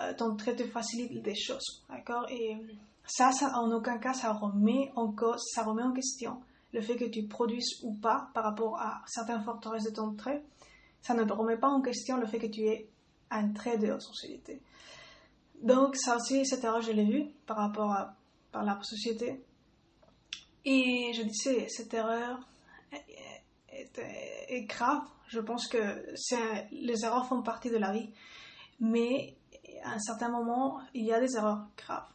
euh, 0.00 0.14
ton 0.14 0.36
trait 0.36 0.56
te 0.56 0.64
facilite 0.64 1.22
des 1.22 1.34
choses. 1.34 1.84
D'accord? 1.88 2.26
Et 2.30 2.56
ça, 3.06 3.32
ça, 3.32 3.58
en 3.58 3.70
aucun 3.72 3.98
cas, 3.98 4.12
ça 4.12 4.32
remet, 4.32 4.92
en 4.96 5.14
ça 5.54 5.62
remet 5.62 5.82
en 5.82 5.92
question 5.92 6.40
le 6.72 6.82
fait 6.82 6.96
que 6.96 7.06
tu 7.06 7.26
produises 7.26 7.82
ou 7.82 7.94
pas 7.94 8.30
par 8.34 8.44
rapport 8.44 8.78
à 8.78 9.02
certaines 9.06 9.42
forteresses 9.42 9.84
de 9.84 9.90
ton 9.90 10.14
trait. 10.14 10.42
Ça 11.00 11.14
ne 11.14 11.30
remet 11.30 11.56
pas 11.56 11.68
en 11.68 11.80
question 11.80 12.18
le 12.18 12.26
fait 12.26 12.38
que 12.38 12.46
tu 12.46 12.66
aies 12.66 12.88
un 13.30 13.52
trait 13.52 13.78
de 13.78 13.90
haute 13.90 14.02
sensibilité. 14.02 14.60
Donc, 15.62 15.96
ça 15.96 16.16
aussi, 16.16 16.44
cette 16.44 16.64
erreur, 16.64 16.82
je 16.82 16.92
l'ai 16.92 17.04
vu 17.04 17.26
par 17.46 17.56
rapport 17.56 17.90
à 17.92 18.14
par 18.52 18.64
la 18.64 18.78
société. 18.82 19.42
Et 20.64 21.12
je 21.14 21.22
disais, 21.22 21.68
cette 21.68 21.94
erreur 21.94 22.40
est, 24.48 24.62
grave 24.62 25.02
je 25.28 25.40
pense 25.40 25.68
que 25.68 25.78
les 26.72 27.04
erreurs 27.04 27.26
font 27.26 27.42
partie 27.42 27.70
de 27.70 27.76
la 27.76 27.92
vie. 27.92 28.10
Mais 28.80 29.36
à 29.84 29.92
un 29.92 29.98
certain 29.98 30.30
moment, 30.30 30.80
il 30.94 31.04
y 31.04 31.12
a 31.12 31.20
des 31.20 31.36
erreurs 31.36 31.66
graves. 31.76 32.08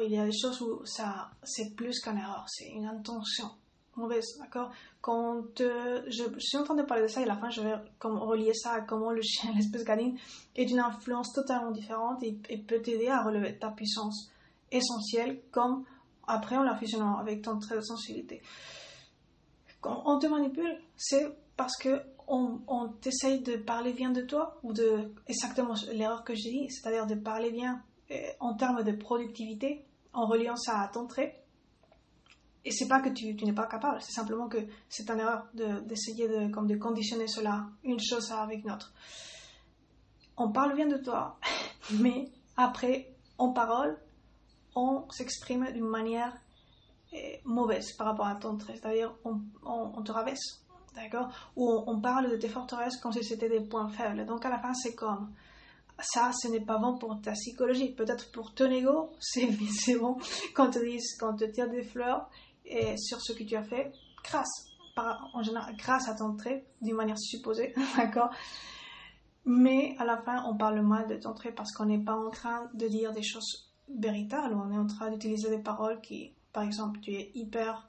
Il 0.00 0.10
y 0.10 0.18
a 0.18 0.24
des 0.24 0.36
choses 0.36 0.60
où 0.62 0.82
c'est 0.84 1.76
plus 1.76 2.00
qu'une 2.00 2.18
erreur, 2.18 2.44
c'est 2.48 2.68
une 2.68 2.86
intention 2.86 3.50
mauvaise. 3.96 4.26
D'accord? 4.38 4.70
Quand 5.00 5.44
je, 5.58 6.38
suis 6.38 6.58
en 6.58 6.64
train 6.64 6.74
de 6.74 6.82
parler 6.82 7.04
de 7.04 7.08
ça 7.08 7.20
et 7.20 7.24
à 7.24 7.26
la 7.26 7.36
fin, 7.36 7.50
je 7.50 7.60
vais 7.60 7.74
relier 8.02 8.52
ça 8.54 8.72
à 8.72 8.80
comment 8.80 9.10
le 9.10 9.22
chien, 9.22 9.52
l'espèce 9.56 9.84
canine, 9.84 10.18
est 10.54 10.70
une 10.70 10.80
influence 10.80 11.32
totalement 11.32 11.70
différente 11.70 12.22
et, 12.22 12.58
peut 12.58 12.80
t'aider 12.80 13.08
à 13.08 13.22
relever 13.22 13.58
ta 13.58 13.70
puissance 13.70 14.30
essentielle 14.70 15.40
comme 15.50 15.84
après 16.26 16.56
en 16.56 16.62
la 16.62 16.76
fusionnant 16.76 17.18
avec 17.18 17.42
ton 17.42 17.58
trait 17.58 17.76
de 17.76 17.80
sensibilité. 17.82 18.42
On 19.86 20.18
te 20.18 20.26
manipule, 20.26 20.78
c'est 20.96 21.26
parce 21.56 21.76
que 21.76 22.02
on, 22.28 22.88
t'essaye 23.00 23.40
de 23.40 23.56
parler 23.56 23.92
bien 23.92 24.10
de 24.10 24.22
toi, 24.22 24.58
ou 24.62 24.72
de 24.72 25.12
exactement 25.28 25.74
l'erreur 25.92 26.24
que 26.24 26.34
j'ai 26.34 26.50
dit, 26.50 26.70
c'est-à-dire 26.70 27.06
de 27.06 27.14
parler 27.14 27.50
bien 27.50 27.82
euh, 28.10 28.16
en 28.40 28.54
termes 28.54 28.82
de 28.82 28.92
productivité, 28.92 29.84
en 30.12 30.26
reliant 30.26 30.56
ça 30.56 30.80
à 30.80 30.88
ton 30.88 31.06
trait. 31.06 31.42
Et 32.64 32.72
c'est 32.72 32.88
pas 32.88 33.00
que 33.00 33.10
tu, 33.10 33.36
tu 33.36 33.44
n'es 33.44 33.52
pas 33.52 33.66
capable, 33.66 34.00
c'est 34.02 34.12
simplement 34.12 34.48
que 34.48 34.58
c'est 34.88 35.08
une 35.08 35.20
erreur 35.20 35.46
d'essayer 35.54 36.26
de, 36.26 36.52
comme 36.52 36.66
de 36.66 36.76
conditionner 36.76 37.28
cela, 37.28 37.66
une 37.84 38.00
chose 38.00 38.32
avec 38.32 38.64
une 38.64 38.72
autre. 38.72 38.92
On 40.36 40.50
parle 40.50 40.74
bien 40.74 40.86
de 40.86 40.96
toi, 40.96 41.38
mais 41.92 42.28
après, 42.56 43.14
en 43.38 43.52
parole, 43.52 43.96
on 44.74 45.08
s'exprime 45.10 45.70
d'une 45.72 45.88
manière 45.88 46.36
euh, 47.16 47.36
mauvaise 47.44 47.92
par 47.92 48.08
rapport 48.08 48.26
à 48.26 48.34
ton 48.34 48.56
trait, 48.56 48.74
c'est-à-dire 48.76 49.14
on, 49.24 50.02
te 50.02 50.12
rabaisse 50.12 50.62
d'accord? 50.94 51.28
Où 51.56 51.84
on, 51.86 52.00
parle 52.00 52.30
de 52.30 52.36
tes 52.36 52.48
forteresses 52.48 52.96
comme 52.96 53.12
si 53.12 53.22
c'était 53.22 53.48
des 53.48 53.60
points 53.60 53.88
faibles. 53.88 54.24
Donc 54.24 54.44
à 54.46 54.48
la 54.48 54.58
fin, 54.58 54.72
c'est 54.72 54.94
comme 54.94 55.32
ça, 56.00 56.30
ce 56.32 56.48
n'est 56.48 56.64
pas 56.64 56.78
bon 56.78 56.98
pour 56.98 57.20
ta 57.20 57.32
psychologie. 57.32 57.92
Peut-être 57.92 58.30
pour 58.32 58.54
ton 58.54 58.70
ego, 58.70 59.10
c'est 59.20 59.98
bon. 59.98 60.16
Quand 60.54 60.70
te 60.70 60.84
disent, 60.84 61.16
quand 61.18 61.34
te 61.34 61.44
tire 61.44 61.68
des 61.68 61.82
fleurs 61.82 62.28
et 62.64 62.96
sur 62.96 63.20
ce 63.20 63.32
que 63.32 63.44
tu 63.44 63.56
as 63.56 63.62
fait, 63.62 63.92
grâce, 64.24 64.66
en 65.34 65.42
général, 65.42 65.76
grâce 65.76 66.08
à 66.08 66.14
ton 66.14 66.34
trait, 66.34 66.66
d'une 66.80 66.96
manière 66.96 67.18
supposée, 67.18 67.74
d'accord? 67.96 68.30
Mais 69.44 69.94
à 69.98 70.04
la 70.04 70.16
fin, 70.16 70.44
on 70.46 70.56
parle 70.56 70.80
mal 70.80 71.06
de 71.06 71.16
ton 71.16 71.32
trait 71.32 71.52
parce 71.52 71.72
qu'on 71.72 71.86
n'est 71.86 72.02
pas 72.02 72.16
en 72.16 72.30
train 72.30 72.68
de 72.74 72.88
dire 72.88 73.12
des 73.12 73.22
choses 73.22 73.72
véritables, 73.88 74.54
on 74.54 74.72
est 74.72 74.78
en 74.78 74.86
train 74.86 75.10
d'utiliser 75.10 75.48
des 75.48 75.62
paroles 75.62 76.00
qui, 76.00 76.34
par 76.56 76.64
exemple, 76.64 77.00
tu 77.00 77.12
es 77.12 77.30
hyper, 77.34 77.86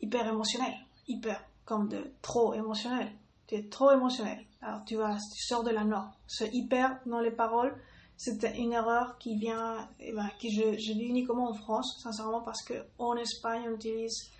hyper 0.00 0.26
émotionnel, 0.26 0.74
hyper 1.06 1.40
comme 1.64 1.88
de 1.88 2.10
trop 2.20 2.52
émotionnel. 2.52 3.12
Tu 3.46 3.54
es 3.54 3.68
trop 3.68 3.92
émotionnel. 3.92 4.44
Alors 4.60 4.84
tu 4.84 4.96
vas, 4.96 5.16
tu 5.32 5.40
sors 5.46 5.62
de 5.62 5.70
la 5.70 5.84
norme. 5.84 6.10
Ce 6.26 6.42
hyper 6.52 6.98
dans 7.06 7.20
les 7.20 7.30
paroles, 7.30 7.80
c'est 8.16 8.42
une 8.58 8.72
erreur 8.72 9.18
qui 9.18 9.36
vient, 9.36 9.88
eh 10.00 10.12
ben, 10.12 10.28
qui 10.40 10.50
je, 10.50 10.76
je 10.76 10.92
lis 10.94 11.06
uniquement 11.10 11.48
en 11.48 11.54
France, 11.54 12.00
sincèrement, 12.02 12.40
parce 12.40 12.64
que 12.64 12.74
en 12.98 13.14
Espagne 13.14 13.68
on 13.68 13.76
utilise 13.76 14.32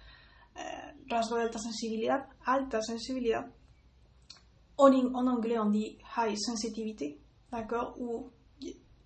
euh, 0.56 0.60
rasgo 1.08 1.36
de 1.36 1.42
alta 1.42 1.60
sensibilidad, 1.60 2.26
alta 2.44 2.82
sensibilidad. 2.82 3.48
En, 4.76 4.92
en 4.92 5.26
anglais 5.28 5.56
on 5.60 5.70
dit 5.70 5.98
high 6.16 6.36
sensitivity, 6.36 7.16
d'accord, 7.52 7.94
ou 8.00 8.28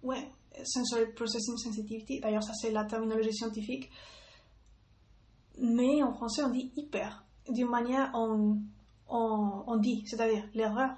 ouais, 0.03 0.31
sensory 0.65 1.13
processing 1.15 1.57
sensitivity. 1.57 2.21
D'ailleurs 2.21 2.43
ça 2.43 2.53
c'est 2.55 2.71
la 2.71 2.85
terminologie 2.85 3.35
scientifique. 3.35 3.91
Mais 5.59 6.03
en 6.03 6.13
français 6.13 6.43
on 6.45 6.51
dit 6.51 6.73
hyper 6.77 7.27
d'une 7.49 7.69
manière, 7.69 8.11
on, 8.15 8.59
on, 9.09 9.77
dit, 9.77 10.05
c'est-à-dire 10.07 10.45
l'erreur 10.55 10.97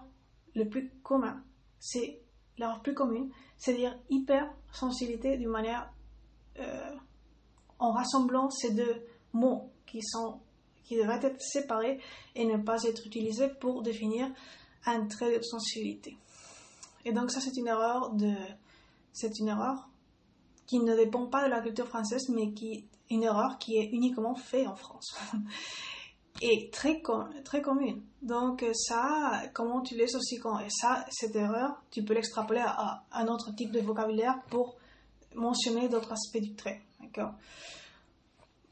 le 0.54 0.68
plus 0.68 0.90
commun, 1.02 1.42
c'est 1.78 2.20
l'erreur 2.56 2.82
plus 2.82 2.94
commune, 2.94 3.30
c'est 3.56 3.74
dire 3.74 3.98
hypersensibilité 4.08 5.36
d'une 5.36 5.50
manière 5.50 5.92
euh, 6.58 6.90
en 7.78 7.92
rassemblant 7.92 8.50
ces 8.50 8.72
deux 8.72 9.06
mots 9.32 9.70
qui 9.86 10.00
sont 10.02 10.40
qui 10.84 10.96
devraient 10.96 11.20
être 11.22 11.40
séparés 11.40 12.00
et 12.34 12.46
ne 12.46 12.56
pas 12.56 12.82
être 12.84 13.06
utilisés 13.06 13.48
pour 13.60 13.82
définir 13.82 14.26
un 14.86 15.06
trait 15.06 15.38
de 15.38 15.42
sensibilité. 15.42 16.16
Et 17.04 17.12
donc 17.12 17.30
ça 17.30 17.40
c'est 17.40 17.54
une 17.58 17.66
erreur 17.66 18.14
de 18.14 18.32
c'est 19.12 19.38
une 19.38 19.48
erreur 19.48 19.88
qui 20.66 20.80
ne 20.80 20.94
dépend 20.94 21.26
pas 21.26 21.44
de 21.44 21.50
la 21.50 21.60
culture 21.60 21.88
française, 21.88 22.28
mais 22.28 22.52
qui 22.52 22.84
une 23.10 23.22
erreur 23.22 23.58
qui 23.58 23.76
est 23.76 23.88
uniquement 23.92 24.34
faite 24.34 24.66
en 24.66 24.76
France. 24.76 25.16
et 26.42 26.70
très, 26.70 27.02
très 27.44 27.62
commune. 27.62 28.02
Donc 28.22 28.64
ça, 28.72 29.42
comment 29.54 29.80
tu 29.80 29.96
laisses 29.96 30.14
aussi 30.14 30.38
quand 30.38 30.58
et 30.60 30.70
ça, 30.70 31.04
cette 31.10 31.34
erreur, 31.36 31.82
tu 31.90 32.04
peux 32.04 32.14
l'extrapoler 32.14 32.62
à, 32.64 33.04
un 33.12 33.26
autre 33.28 33.54
type 33.54 33.72
de 33.72 33.80
vocabulaire 33.80 34.40
pour 34.50 34.76
mentionner 35.34 35.88
d'autres 35.88 36.12
aspects 36.12 36.40
du 36.40 36.54
trait. 36.54 36.82
D'accord? 37.00 37.32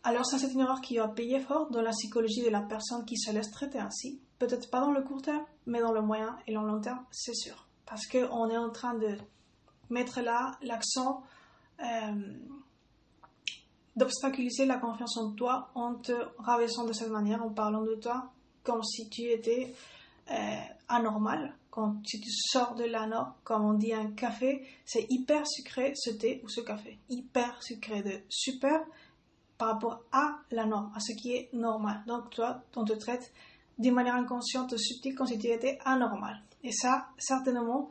Alors 0.05 0.25
ça, 0.25 0.39
c'est 0.39 0.53
une 0.53 0.61
erreur 0.61 0.81
qui 0.81 0.97
va 0.99 1.09
payer 1.09 1.41
fort 1.41 1.71
dans 1.71 1.83
la 1.83 1.91
psychologie 1.91 2.45
de 2.45 2.51
la 2.51 2.61
personne 2.61 3.05
qui 3.05 3.17
se 3.17 3.33
laisse 3.33 3.51
traiter 3.51 3.79
ainsi. 3.79 4.21
Peut-être 4.39 4.71
pas 4.71 4.81
dans 4.81 4.93
le 4.93 5.03
court 5.03 5.23
terme, 5.23 5.45
mais 5.67 5.81
dans 5.81 5.93
le 5.93 6.03
moyen 6.03 6.37
et 6.47 6.53
le 6.53 6.61
long 6.61 6.81
terme, 6.81 7.05
c'est 7.11 7.35
sûr. 7.35 7.67
Parce 7.87 8.07
qu'on 8.07 8.49
est 8.51 8.57
en 8.57 8.71
train 8.71 8.95
de 8.95 9.17
mettre 9.91 10.21
là 10.21 10.53
l'accent 10.63 11.23
euh, 11.81 12.33
d'obstaculiser 13.97 14.67
la 14.67 14.77
confiance 14.77 15.17
en 15.17 15.33
toi 15.33 15.71
en 15.75 15.95
te 15.95 16.13
rabaissant 16.39 16.85
de 16.85 16.93
cette 16.93 17.11
manière, 17.11 17.43
en 17.43 17.51
parlant 17.51 17.83
de 17.83 17.95
toi 17.95 18.31
comme 18.63 18.83
si 18.83 19.09
tu 19.09 19.23
étais 19.23 19.73
euh, 20.31 20.57
anormal. 20.89 21.55
Quand 21.71 21.97
si 22.07 22.21
tu 22.21 22.31
sors 22.31 22.75
de 22.75 22.85
la 22.85 23.07
norme, 23.07 23.33
comme 23.45 23.65
on 23.65 23.75
dit 23.75 23.93
un 23.93 24.11
café, 24.11 24.67
c'est 24.85 25.07
hyper 25.09 25.47
sucré 25.47 25.93
ce 25.95 26.11
thé 26.11 26.41
ou 26.43 26.49
ce 26.49 26.61
café. 26.63 26.99
Hyper 27.09 27.63
sucré, 27.63 28.03
de 28.03 28.21
super 28.29 28.81
par 29.57 29.69
rapport 29.75 30.03
à 30.13 30.39
la 30.51 30.67
norme, 30.67 30.91
à 30.95 31.01
ce 31.01 31.13
qui 31.13 31.33
est 31.35 31.49
normal. 31.53 32.03
Donc 32.07 32.31
toi, 32.31 32.63
on 32.75 32.85
te 32.85 32.93
traite 32.93 33.33
d'une 33.79 33.95
manière 33.95 34.15
inconsciente, 34.15 34.77
subtile, 34.77 35.15
comme 35.15 35.27
si 35.27 35.39
tu 35.39 35.49
étais 35.49 35.79
anormal. 35.85 36.41
Et 36.63 36.73
ça, 36.73 37.09
certainement, 37.19 37.91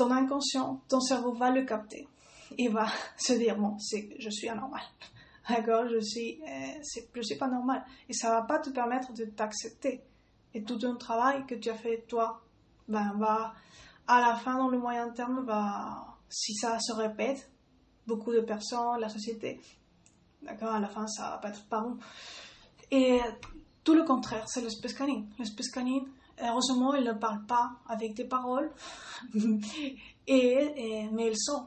ton 0.00 0.10
inconscient, 0.10 0.80
ton 0.88 1.00
cerveau 1.00 1.32
va 1.32 1.50
le 1.50 1.64
capter 1.64 2.08
il 2.58 2.70
va 2.70 2.86
se 3.16 3.32
dire 3.34 3.56
bon, 3.56 3.78
c'est, 3.78 4.08
je 4.18 4.30
suis 4.30 4.48
anormal. 4.48 4.82
D'accord, 5.48 5.88
je 5.88 5.98
suis, 6.00 6.40
euh, 6.42 7.02
je 7.14 7.22
suis 7.22 7.36
pas 7.36 7.48
normal. 7.48 7.84
Et 8.08 8.12
ça 8.12 8.30
va 8.30 8.42
pas 8.42 8.58
te 8.58 8.70
permettre 8.70 9.12
de 9.12 9.24
t'accepter. 9.24 10.02
Et 10.54 10.62
tout 10.62 10.78
un 10.84 10.94
travail 10.96 11.44
que 11.46 11.54
tu 11.54 11.70
as 11.70 11.74
fait 11.74 12.04
toi, 12.08 12.42
ben 12.88 13.14
va 13.18 13.54
à 14.06 14.20
la 14.20 14.36
fin 14.36 14.58
dans 14.58 14.68
le 14.68 14.78
moyen 14.78 15.10
terme 15.10 15.44
va, 15.44 16.16
si 16.28 16.54
ça 16.54 16.78
se 16.80 16.92
répète, 16.92 17.50
beaucoup 18.06 18.32
de 18.32 18.40
personnes, 18.40 18.98
la 18.98 19.08
société, 19.08 19.60
d'accord, 20.42 20.74
à 20.74 20.80
la 20.80 20.88
fin 20.88 21.06
ça 21.06 21.30
va 21.30 21.38
pas 21.38 21.50
être 21.50 21.64
pas 21.68 21.80
bon. 21.80 21.96
Et 22.90 23.20
tout 23.84 23.94
le 23.94 24.04
contraire, 24.04 24.44
c'est 24.48 24.60
l'espèce 24.60 24.94
canine. 24.94 25.28
L'espèce 25.38 25.70
canine, 25.70 26.08
heureusement, 26.42 26.94
il 26.94 27.04
ne 27.04 27.12
parle 27.12 27.44
pas 27.46 27.72
avec 27.88 28.14
des 28.14 28.24
paroles, 28.24 28.70
et, 30.26 31.08
mais 31.12 31.28
ils 31.28 31.38
sont. 31.38 31.66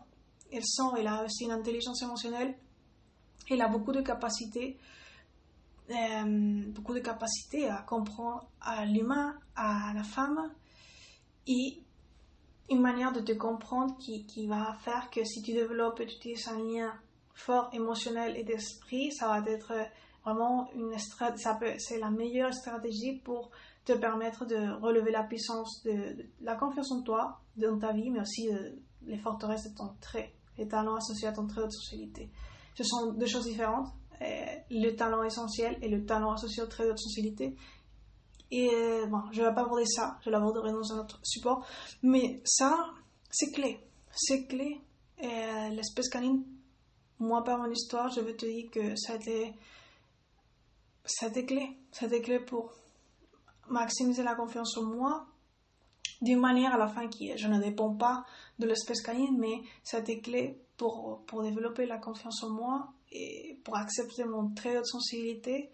Elle 0.51 0.63
sent, 0.63 0.83
elle 0.97 1.07
a 1.07 1.23
aussi 1.23 1.45
une 1.45 1.51
intelligence 1.51 2.01
émotionnelle, 2.03 2.55
elle 3.49 3.61
a 3.61 3.67
beaucoup 3.67 3.91
de 3.91 4.01
capacités, 4.01 4.77
euh, 5.89 6.63
beaucoup 6.67 6.93
de 6.93 6.99
capacités 6.99 7.67
à 7.67 7.81
comprendre 7.81 8.47
à 8.61 8.85
l'humain, 8.85 9.35
à 9.55 9.93
la 9.95 10.03
femme, 10.03 10.51
et 11.47 11.81
une 12.69 12.81
manière 12.81 13.11
de 13.11 13.19
te 13.19 13.31
comprendre 13.31 13.97
qui, 13.97 14.25
qui 14.25 14.45
va 14.45 14.77
faire 14.81 15.09
que 15.09 15.23
si 15.23 15.41
tu 15.41 15.53
développes 15.53 15.99
et 16.01 16.05
tu 16.05 16.17
utilises 16.17 16.47
un 16.47 16.59
lien 16.59 16.93
fort 17.33 17.69
émotionnel 17.73 18.37
et 18.37 18.43
d'esprit, 18.43 19.11
ça 19.11 19.27
va 19.27 19.39
être 19.49 19.73
vraiment 20.23 20.69
une 20.73 20.95
c'est 20.97 21.99
la 21.99 22.09
meilleure 22.09 22.53
stratégie 22.53 23.19
pour 23.19 23.51
te 23.85 23.93
permettre 23.93 24.45
de 24.45 24.79
relever 24.81 25.11
la 25.11 25.23
puissance 25.23 25.83
de, 25.83 26.25
la 26.41 26.55
confiance 26.55 26.91
en 26.91 27.01
toi, 27.01 27.41
dans 27.57 27.77
ta 27.77 27.91
vie, 27.91 28.09
mais 28.09 28.21
aussi 28.21 28.49
les 29.01 29.17
forteresses 29.17 29.69
de 29.69 29.75
ton 29.75 29.89
trait 29.99 30.33
les 30.57 30.67
talents 30.67 30.95
associés 30.95 31.27
à 31.27 31.33
ton 31.33 31.47
trait 31.47 31.65
de 31.65 31.71
sensibilité. 31.71 32.29
Ce 32.75 32.83
sont 32.83 33.13
deux 33.13 33.25
choses 33.25 33.45
différentes. 33.45 33.87
Euh, 34.21 34.45
le 34.69 34.91
talent 34.91 35.23
essentiel 35.23 35.77
et 35.81 35.89
le 35.89 36.05
talent 36.05 36.31
associé 36.31 36.63
au 36.63 36.67
trait 36.67 36.85
de 36.85 36.95
sensibilité. 36.95 37.55
Et 38.51 38.69
euh, 38.71 39.07
bon, 39.07 39.21
je 39.31 39.41
ne 39.41 39.47
vais 39.47 39.53
pas 39.53 39.61
aborder 39.61 39.85
ça, 39.85 40.19
je 40.23 40.29
l'aborderai 40.29 40.71
dans 40.71 40.93
un 40.93 40.99
autre 40.99 41.19
support. 41.23 41.65
Mais 42.03 42.41
ça, 42.45 42.91
c'est 43.31 43.51
clé. 43.51 43.79
C'est 44.11 44.45
clé. 44.45 44.79
Euh, 45.23 45.69
l'espèce 45.69 46.09
canine, 46.09 46.43
moi, 47.19 47.43
par 47.43 47.57
mon 47.57 47.71
histoire, 47.71 48.09
je 48.09 48.21
veux 48.21 48.35
te 48.35 48.45
dire 48.45 48.69
que 48.71 48.95
ça 48.95 49.13
a 49.13 49.17
ça 51.05 51.25
a 51.25 51.29
été 51.29 51.45
clé. 51.45 51.77
Ça 51.91 52.05
a 52.05 52.07
été 52.07 52.21
clé 52.21 52.39
pour 52.39 52.71
maximiser 53.67 54.23
la 54.23 54.35
confiance 54.35 54.77
en 54.77 54.83
moi, 54.83 55.25
d'une 56.21 56.39
manière 56.39 56.73
à 56.73 56.77
la 56.77 56.87
fin 56.87 57.07
qui 57.07 57.37
je 57.37 57.47
ne 57.47 57.59
dépends 57.59 57.93
pas 57.95 58.25
de 58.59 58.67
l'espèce 58.67 59.01
canine, 59.01 59.37
mais 59.37 59.61
été 59.97 60.21
clé 60.21 60.59
pour, 60.77 61.21
pour 61.27 61.43
développer 61.43 61.85
la 61.85 61.97
confiance 61.97 62.43
en 62.43 62.49
moi 62.49 62.93
et 63.11 63.59
pour 63.63 63.77
accepter 63.77 64.23
mon 64.23 64.49
très 64.53 64.77
haute 64.77 64.85
sensibilité 64.85 65.69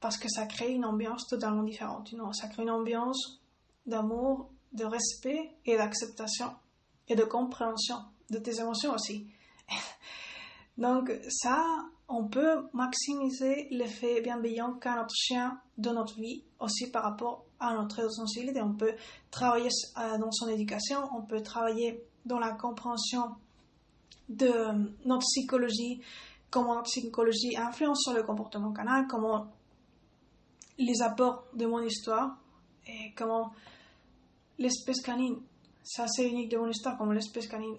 parce 0.00 0.18
que 0.18 0.28
ça 0.28 0.46
crée 0.46 0.72
une 0.72 0.84
ambiance 0.84 1.26
totalement 1.26 1.62
différente. 1.62 2.14
Ça 2.32 2.48
crée 2.48 2.62
une 2.62 2.70
ambiance 2.70 3.40
d'amour, 3.86 4.50
de 4.72 4.84
respect 4.84 5.54
et 5.64 5.76
d'acceptation 5.76 6.52
et 7.08 7.16
de 7.16 7.24
compréhension 7.24 7.96
de 8.30 8.38
tes 8.38 8.60
émotions 8.60 8.94
aussi. 8.94 9.26
Donc 10.78 11.10
ça, 11.28 11.64
on 12.08 12.28
peut 12.28 12.68
maximiser 12.72 13.68
l'effet 13.70 14.20
bienveillant 14.20 14.74
qu'a 14.74 14.96
notre 14.96 15.14
chien 15.14 15.60
dans 15.78 15.94
notre 15.94 16.14
vie, 16.16 16.44
aussi 16.60 16.90
par 16.90 17.02
rapport 17.02 17.46
à 17.58 17.74
notre 17.74 18.10
sensibilité. 18.12 18.60
On 18.62 18.74
peut 18.74 18.94
travailler 19.30 19.70
euh, 19.98 20.18
dans 20.18 20.30
son 20.30 20.48
éducation, 20.48 20.98
on 21.16 21.22
peut 21.22 21.42
travailler 21.42 22.04
dans 22.24 22.38
la 22.38 22.52
compréhension 22.52 23.36
de 24.28 24.50
notre 25.04 25.22
psychologie, 25.22 26.00
comment 26.50 26.74
notre 26.74 26.90
psychologie 26.90 27.56
influence 27.56 28.02
sur 28.02 28.12
le 28.12 28.22
comportement 28.22 28.72
canal, 28.72 29.06
comment 29.08 29.52
les 30.78 31.00
apports 31.02 31.44
de 31.54 31.66
mon 31.66 31.80
histoire 31.80 32.36
et 32.86 33.14
comment 33.16 33.52
l'espèce 34.58 35.00
canine, 35.00 35.40
ça 35.82 36.06
c'est 36.08 36.28
unique 36.28 36.50
de 36.50 36.58
mon 36.58 36.68
histoire, 36.68 36.96
comment 36.98 37.12
l'espèce 37.12 37.46
canine 37.46 37.76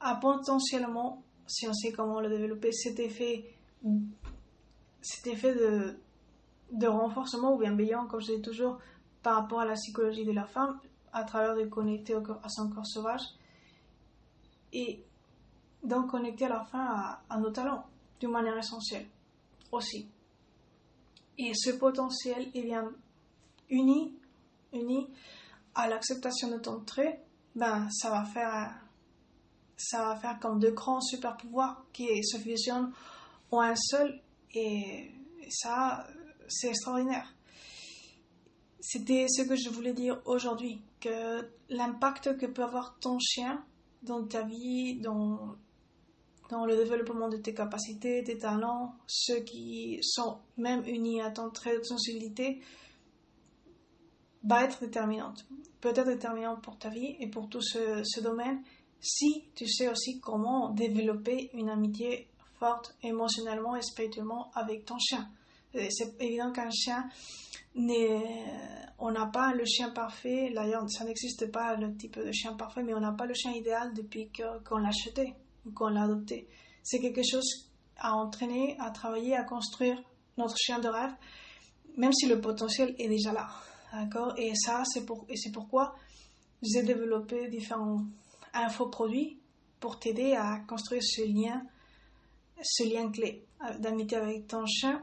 a 0.00 0.16
potentiellement 0.16 1.22
si 1.48 1.66
on 1.66 1.72
sait 1.72 1.92
comment 1.92 2.20
le 2.20 2.28
développer, 2.28 2.70
cet 2.72 3.00
effet, 3.00 3.44
cet 5.00 5.26
effet 5.26 5.54
de, 5.54 6.86
renforcement 6.86 7.54
ou 7.54 7.58
bienveillant, 7.58 8.06
comme 8.06 8.20
je 8.20 8.34
dis 8.36 8.42
toujours, 8.42 8.78
par 9.22 9.36
rapport 9.36 9.60
à 9.60 9.64
la 9.64 9.74
psychologie 9.74 10.24
de 10.24 10.32
la 10.32 10.44
femme, 10.44 10.78
à 11.12 11.24
travers 11.24 11.56
de 11.56 11.64
connecter 11.64 12.14
à 12.14 12.48
son 12.48 12.68
corps 12.68 12.86
sauvage, 12.86 13.22
et 14.72 15.02
donc 15.82 16.10
connecter 16.10 16.44
à 16.44 16.50
la 16.50 16.64
fin 16.64 17.20
à, 17.28 17.38
nos 17.38 17.50
talents, 17.50 17.86
d'une 18.20 18.30
manière 18.30 18.58
essentielle 18.58 19.06
aussi. 19.72 20.06
Et 21.38 21.52
ce 21.54 21.70
potentiel, 21.70 22.48
il 22.54 22.64
vient 22.64 22.92
uni, 23.70 24.14
uni 24.72 25.08
à 25.74 25.88
l'acceptation 25.88 26.50
de 26.50 26.58
ton 26.58 26.80
trait, 26.80 27.24
ben, 27.54 27.88
ça 27.90 28.10
va 28.10 28.24
faire 28.24 28.87
ça 29.78 30.04
va 30.04 30.16
faire 30.16 30.38
comme 30.40 30.58
deux 30.58 30.72
grands 30.72 31.00
super 31.00 31.36
pouvoirs 31.36 31.86
qui 31.92 32.06
se 32.24 32.36
fusionnent 32.36 32.92
en 33.50 33.60
un 33.60 33.76
seul 33.76 34.20
et 34.54 35.10
ça, 35.48 36.06
c'est 36.48 36.68
extraordinaire. 36.68 37.34
C'était 38.80 39.26
ce 39.28 39.42
que 39.42 39.56
je 39.56 39.68
voulais 39.70 39.92
dire 39.92 40.20
aujourd'hui, 40.24 40.82
que 41.00 41.48
l'impact 41.68 42.36
que 42.36 42.46
peut 42.46 42.62
avoir 42.62 42.98
ton 42.98 43.18
chien 43.18 43.64
dans 44.02 44.24
ta 44.24 44.42
vie, 44.42 45.00
dans, 45.00 45.56
dans 46.50 46.64
le 46.64 46.76
développement 46.76 47.28
de 47.28 47.36
tes 47.36 47.54
capacités, 47.54 48.24
tes 48.24 48.38
talents, 48.38 48.94
ceux 49.06 49.40
qui 49.40 49.98
sont 50.02 50.38
même 50.56 50.84
unis 50.86 51.20
à 51.20 51.30
ton 51.30 51.50
trait 51.50 51.78
de 51.78 51.84
sensibilité, 51.84 52.60
va 54.44 54.64
être 54.64 54.80
déterminante. 54.80 55.46
Peut 55.80 55.90
être 55.90 56.06
déterminante 56.06 56.62
pour 56.62 56.78
ta 56.78 56.88
vie 56.88 57.16
et 57.20 57.28
pour 57.28 57.48
tout 57.48 57.60
ce, 57.60 58.02
ce 58.04 58.20
domaine 58.20 58.62
si 59.00 59.44
tu 59.54 59.68
sais 59.68 59.88
aussi 59.88 60.20
comment 60.20 60.70
développer 60.70 61.50
une 61.54 61.68
amitié 61.68 62.28
forte 62.58 62.96
émotionnellement 63.02 63.76
et 63.76 63.82
spirituellement 63.82 64.50
avec 64.54 64.84
ton 64.84 64.98
chien. 64.98 65.28
Euh, 65.74 65.86
c'est 65.90 66.20
évident 66.20 66.50
qu'un 66.52 66.70
chien, 66.70 67.08
on 67.76 69.10
n'a 69.10 69.26
pas 69.26 69.52
le 69.54 69.64
chien 69.64 69.90
parfait, 69.90 70.50
d'ailleurs 70.54 70.82
ça 70.90 71.04
n'existe 71.04 71.50
pas 71.52 71.76
le 71.76 71.96
type 71.96 72.18
de 72.18 72.32
chien 72.32 72.54
parfait, 72.54 72.82
mais 72.82 72.94
on 72.94 73.00
n'a 73.00 73.12
pas 73.12 73.26
le 73.26 73.34
chien 73.34 73.52
idéal 73.52 73.92
depuis 73.94 74.30
qu'on 74.66 74.78
l'a 74.78 74.88
acheté 74.88 75.34
ou 75.66 75.70
qu'on 75.72 75.88
l'a 75.88 76.04
adopté. 76.04 76.48
C'est 76.82 77.00
quelque 77.00 77.22
chose 77.22 77.68
à 77.98 78.14
entraîner, 78.14 78.76
à 78.80 78.90
travailler, 78.90 79.36
à 79.36 79.44
construire 79.44 80.02
notre 80.36 80.56
chien 80.56 80.78
de 80.78 80.88
rêve, 80.88 81.12
même 81.96 82.12
si 82.12 82.26
le 82.26 82.40
potentiel 82.40 82.94
est 82.98 83.08
déjà 83.08 83.32
là. 83.32 83.48
Et 84.36 84.52
ça, 84.54 84.82
c'est 84.84 85.04
pour, 85.04 85.24
et 85.28 85.36
c'est 85.36 85.50
pourquoi 85.52 85.94
j'ai 86.62 86.82
développé 86.82 87.48
différents 87.48 88.00
infoproduits 88.54 89.38
pour 89.80 89.98
t'aider 89.98 90.34
à 90.34 90.60
construire 90.68 91.02
ce 91.02 91.22
lien, 91.22 91.62
ce 92.62 92.84
lien 92.84 93.10
clé 93.10 93.44
euh, 93.64 93.78
d'amitié 93.78 94.16
avec 94.16 94.46
ton 94.46 94.66
chien. 94.66 95.02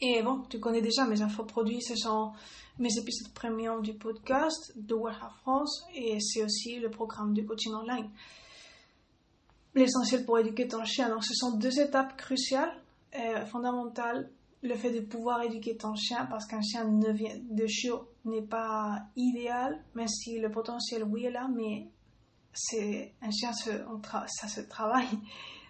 Et 0.00 0.22
bon, 0.22 0.42
tu 0.50 0.60
connais 0.60 0.82
déjà 0.82 1.06
mes 1.06 1.22
infoproduits, 1.22 1.82
ce 1.82 1.96
sont 1.96 2.32
mes 2.78 2.98
épisodes 2.98 3.32
premium 3.32 3.80
du 3.80 3.94
podcast 3.94 4.72
de 4.76 4.94
Warehouse 4.94 5.38
France 5.42 5.84
et 5.94 6.18
c'est 6.20 6.42
aussi 6.42 6.80
le 6.80 6.90
programme 6.90 7.32
de 7.32 7.42
coaching 7.42 7.72
online. 7.72 8.10
l'essentiel 9.74 10.24
pour 10.24 10.38
éduquer 10.38 10.68
ton 10.68 10.84
chien. 10.84 11.08
Donc, 11.08 11.24
ce 11.24 11.34
sont 11.34 11.56
deux 11.56 11.80
étapes 11.80 12.16
cruciales, 12.16 12.80
et 13.12 13.46
fondamentales. 13.46 14.30
Le 14.62 14.74
fait 14.74 14.90
de 14.90 15.00
pouvoir 15.00 15.42
éduquer 15.42 15.76
ton 15.76 15.94
chien, 15.94 16.26
parce 16.26 16.46
qu'un 16.46 16.62
chien 16.62 16.84
de 16.86 17.66
chiot 17.66 18.08
n'est 18.24 18.42
pas 18.42 19.02
idéal, 19.14 19.84
même 19.94 20.08
si 20.08 20.38
le 20.38 20.50
potentiel, 20.50 21.04
oui, 21.04 21.24
est 21.26 21.30
là, 21.30 21.48
mais 21.54 21.88
c'est 22.54 23.14
un 23.20 23.30
chien, 23.30 23.52
ça 23.52 24.48
se 24.48 24.60
travaille. 24.60 25.08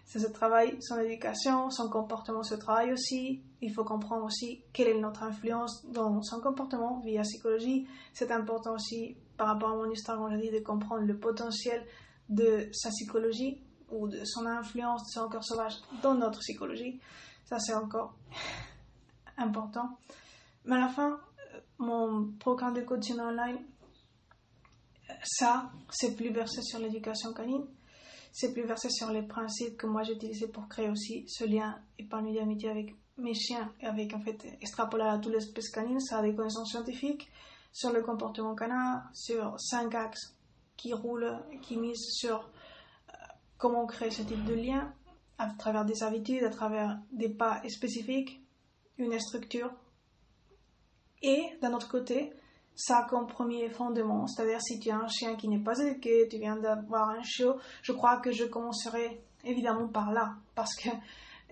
Ça 0.05 0.19
se 0.21 0.27
travaille, 0.27 0.77
son 0.81 1.01
éducation, 1.01 1.71
son 1.71 1.89
comportement 1.89 2.43
se 2.43 2.55
travaille 2.55 2.93
aussi. 2.93 3.43
Il 3.63 3.73
faut 3.73 3.85
comprendre 3.85 4.25
aussi 4.25 4.63
quelle 4.73 4.89
est 4.89 5.01
notre 5.01 5.23
influence 5.23 5.85
dans 5.87 6.23
son 6.23 6.41
comportement 6.41 7.01
via 7.01 7.23
psychologie. 7.23 7.87
C'est 8.13 8.31
important 8.31 8.75
aussi, 8.75 9.17
par 9.37 9.49
rapport 9.49 9.71
à 9.71 9.77
mon 9.77 9.91
histoire, 9.91 10.29
dit, 10.37 10.51
de 10.51 10.61
comprendre 10.61 11.05
le 11.07 11.19
potentiel 11.19 11.85
de 12.29 12.69
sa 12.73 12.91
psychologie 12.91 13.63
ou 13.91 14.09
de 14.09 14.25
son 14.25 14.47
influence 14.47 15.05
de 15.05 15.11
son 15.11 15.29
corps 15.29 15.45
sauvage 15.45 15.75
dans 16.03 16.15
notre 16.15 16.41
psychologie. 16.41 17.01
Ça, 17.45 17.59
c'est 17.59 17.75
encore 17.75 18.15
important. 19.39 19.99
Mais 20.65 20.77
à 20.77 20.81
la 20.81 20.89
fin, 20.89 21.19
mon 21.79 22.33
programme 22.39 22.75
de 22.75 22.83
coaching 22.83 23.19
online, 23.21 23.59
ça, 25.23 25.71
c'est 25.91 26.15
plus 26.17 26.33
versé 26.33 26.63
sur 26.63 26.79
l'éducation 26.79 27.33
canine. 27.33 27.67
C'est 28.33 28.53
plus 28.53 28.67
versé 28.67 28.89
sur 28.91 29.11
les 29.11 29.23
principes 29.23 29.77
que 29.77 29.87
moi 29.87 30.03
j'ai 30.03 30.15
utilisés 30.15 30.49
pour 30.49 30.69
créer 30.69 30.91
aussi 30.91 31.25
ce 31.29 31.45
lien 31.45 31.79
épanoui 31.99 32.35
d'amitié 32.35 32.71
avec 32.71 32.95
mes 33.17 33.35
chiens 33.35 33.73
et 33.81 33.87
avec 33.87 34.13
en 34.13 34.21
fait 34.21 34.45
extrapoler 34.61 35.05
à 35.05 35.19
toutes 35.19 35.33
les 35.33 35.39
espèces 35.39 35.71
canines. 35.71 36.01
Ça 36.01 36.19
a 36.19 36.23
des 36.23 36.35
connaissances 36.35 36.71
scientifiques 36.71 37.31
sur 37.73 37.93
le 37.93 38.03
comportement 38.03 38.55
canin, 38.55 39.05
sur 39.13 39.59
cinq 39.61 39.95
axes 39.95 40.37
qui 40.77 40.93
roulent, 40.93 41.39
qui 41.63 41.77
misent 41.77 42.11
sur 42.11 42.39
euh, 42.39 43.13
comment 43.59 43.87
créer 43.87 44.11
ce 44.11 44.23
type 44.23 44.45
de 44.45 44.55
lien 44.55 44.93
à 45.39 45.51
travers 45.59 45.85
des 45.85 46.03
habitudes, 46.03 46.45
à 46.45 46.51
travers 46.51 46.99
des 47.13 47.29
pas 47.29 47.63
spécifiques, 47.69 48.41
une 48.99 49.19
structure. 49.19 49.71
Et 51.23 51.57
d'un 51.63 51.73
autre 51.73 51.89
côté, 51.89 52.33
ça 52.75 53.07
comme 53.09 53.27
premier 53.27 53.69
fondement, 53.71 54.27
c'est-à-dire 54.27 54.61
si 54.61 54.79
tu 54.81 54.91
as 54.91 54.97
un 54.97 55.09
chien 55.09 55.37
qui 55.37 55.49
n'est 55.49 55.63
pas 55.63 55.79
éduqué, 55.79 56.27
tu 56.29 56.39
viens 56.39 56.57
d'avoir 56.57 57.11
un 57.11 57.23
chiot, 57.23 57.57
je 57.83 57.93
crois 57.93 58.19
que 58.19 58.33
je 58.33 58.45
commencerai 58.45 59.23
évidemment 59.45 59.89
par 59.89 60.13
là, 60.13 60.35
parce 60.55 60.75
que 60.75 60.89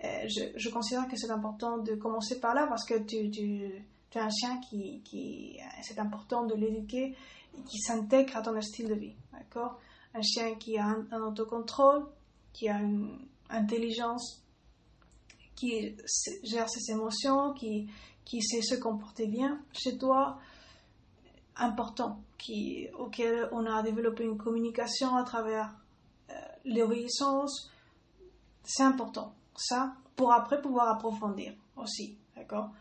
euh, 0.03 0.27
je, 0.55 0.69
considère 0.69 1.07
que 1.07 1.15
c'est 1.15 1.31
important 1.31 1.77
de 1.77 1.95
commencer 1.95 2.39
par 2.39 2.53
là, 2.53 2.67
parce 2.67 2.85
que 2.85 2.99
tu, 2.99 3.29
tu, 3.31 3.71
tu 4.09 4.17
as 4.17 4.25
un 4.25 4.29
chien 4.29 4.59
qui, 4.59 5.01
qui 5.03 5.57
c'est 5.81 5.99
important 5.99 6.45
de 6.45 6.55
l'éduquer, 6.55 7.15
qui 7.69 7.77
s'intègre 7.79 8.37
à 8.37 8.41
ton 8.41 8.59
style 8.61 8.89
de 8.89 8.95
vie, 8.95 9.15
d'accord? 9.31 9.79
Un 10.13 10.21
chien 10.21 10.55
qui 10.55 10.77
a 10.77 10.87
un, 11.11 11.21
autocontrôle, 11.21 12.05
qui 12.51 12.67
a 12.67 12.79
une 12.79 13.17
intelligence, 13.49 14.43
qui 15.55 15.95
gère 16.43 16.69
ses 16.69 16.91
émotions, 16.91 17.53
qui, 17.53 17.87
qui 18.25 18.41
sait 18.41 18.61
se 18.61 18.75
comporter 18.75 19.27
bien 19.27 19.61
chez 19.71 19.97
toi, 19.97 20.39
important 21.57 22.21
qui, 22.37 22.87
auquel 22.97 23.47
on 23.51 23.65
a 23.65 23.81
développé 23.83 24.23
une 24.23 24.37
communication 24.37 25.15
à 25.15 25.23
travers 25.23 25.75
euh, 26.29 26.33
l'obéissance. 26.65 27.69
C'est 28.63 28.83
important, 28.83 29.33
ça, 29.55 29.95
pour 30.15 30.31
après 30.33 30.61
pouvoir 30.61 30.89
approfondir 30.89 31.53
aussi, 31.75 32.17
d'accord? 32.35 32.71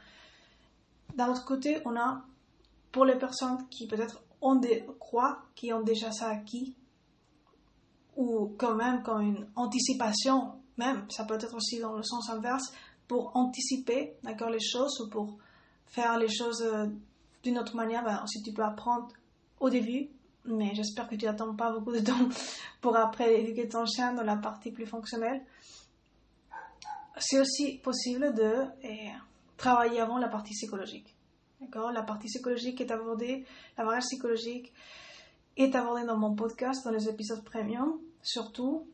D'un 1.17 1.31
autre 1.31 1.45
côté, 1.45 1.81
on 1.85 1.97
a, 1.97 2.25
pour 2.91 3.05
les 3.05 3.19
personnes 3.19 3.69
qui 3.69 3.87
peut-être 3.87 4.23
ont 4.41 4.57
des, 4.57 4.87
croient, 4.99 5.43
qui 5.55 5.73
ont 5.73 5.83
déjà 5.83 6.11
ça 6.13 6.29
acquis, 6.29 6.77
ou 8.17 8.55
quand 8.59 8.75
même 8.75 9.03
comme 9.03 9.23
une 9.23 9.49
anticipation, 9.57 10.61
même, 10.77 11.07
ça 11.11 11.25
peut 11.25 11.35
être 11.35 11.55
aussi 11.55 11.81
dans 11.81 11.95
le 11.95 12.03
sens 12.03 12.31
inverse, 12.31 12.73
pour 13.09 13.37
anticiper, 13.37 14.17
d'accord, 14.23 14.51
les 14.51 14.61
choses, 14.61 15.01
ou 15.01 15.11
pour 15.11 15.39
faire 15.87 16.19
les 16.19 16.29
choses 16.29 16.63
euh, 16.63 16.87
d'une 17.43 17.59
autre 17.59 17.77
manière, 17.77 18.05
ben, 18.05 18.25
si 18.27 18.43
tu 18.43 18.53
peux 18.53 18.63
apprendre 18.63 19.09
au 19.61 19.71
début, 19.71 20.09
mais 20.45 20.75
j'espère 20.75 21.09
que 21.09 21.15
tu 21.15 21.25
n'attends 21.25 21.55
pas 21.55 21.73
beaucoup 21.73 21.93
de 21.93 22.01
temps 22.01 22.29
pour 22.81 22.97
après 22.97 23.41
éduquer 23.41 23.69
ton 23.69 23.87
chien 23.87 24.13
dans 24.13 24.23
la 24.23 24.37
partie 24.37 24.73
plus 24.73 24.87
fonctionnelle. 24.87 25.43
C'est 27.19 27.41
aussi 27.41 27.79
possible 27.79 28.35
de 28.35 28.55
eh, 28.83 29.11
travailler 29.57 30.01
avant 30.01 30.19
la 30.19 30.29
partie 30.29 30.55
psychologique. 30.55 31.15
D'accord? 31.61 31.93
La 31.93 32.03
partie 32.03 32.27
psychologique 32.27 32.81
est 32.81 32.91
abordée, 32.91 33.45
la 33.79 33.85
variable 33.85 34.05
psychologique 34.05 34.73
est 35.57 35.75
abordée 35.77 36.05
dans 36.05 36.17
mon 36.17 36.35
podcast, 36.35 36.85
dans 36.85 36.91
les 36.91 37.09
épisodes 37.09 37.45
premium, 37.45 38.01
surtout 38.23 38.89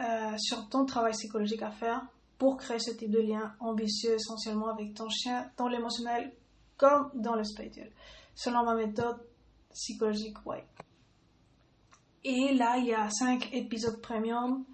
euh, 0.00 0.36
sur 0.38 0.68
ton 0.68 0.84
travail 0.84 1.12
psychologique 1.12 1.62
à 1.62 1.70
faire 1.70 2.06
pour 2.38 2.56
créer 2.56 2.78
ce 2.78 2.92
type 2.92 3.10
de 3.10 3.20
lien 3.20 3.54
ambitieux 3.60 4.14
essentiellement 4.14 4.68
avec 4.68 4.94
ton 4.94 5.08
chien 5.08 5.50
dans 5.56 5.68
l'émotionnel 5.68 6.32
comme 6.78 7.10
dans 7.14 7.34
le 7.34 7.44
spirituel, 7.44 7.92
selon 8.34 8.64
ma 8.64 8.74
méthode 8.74 9.18
psychologique 9.74 10.38
Way. 10.46 10.64
Et 12.24 12.54
là, 12.54 12.78
il 12.78 12.86
y 12.86 12.94
a 12.94 13.10
cinq 13.10 13.52
épisodes 13.52 14.00
premium 14.00 14.64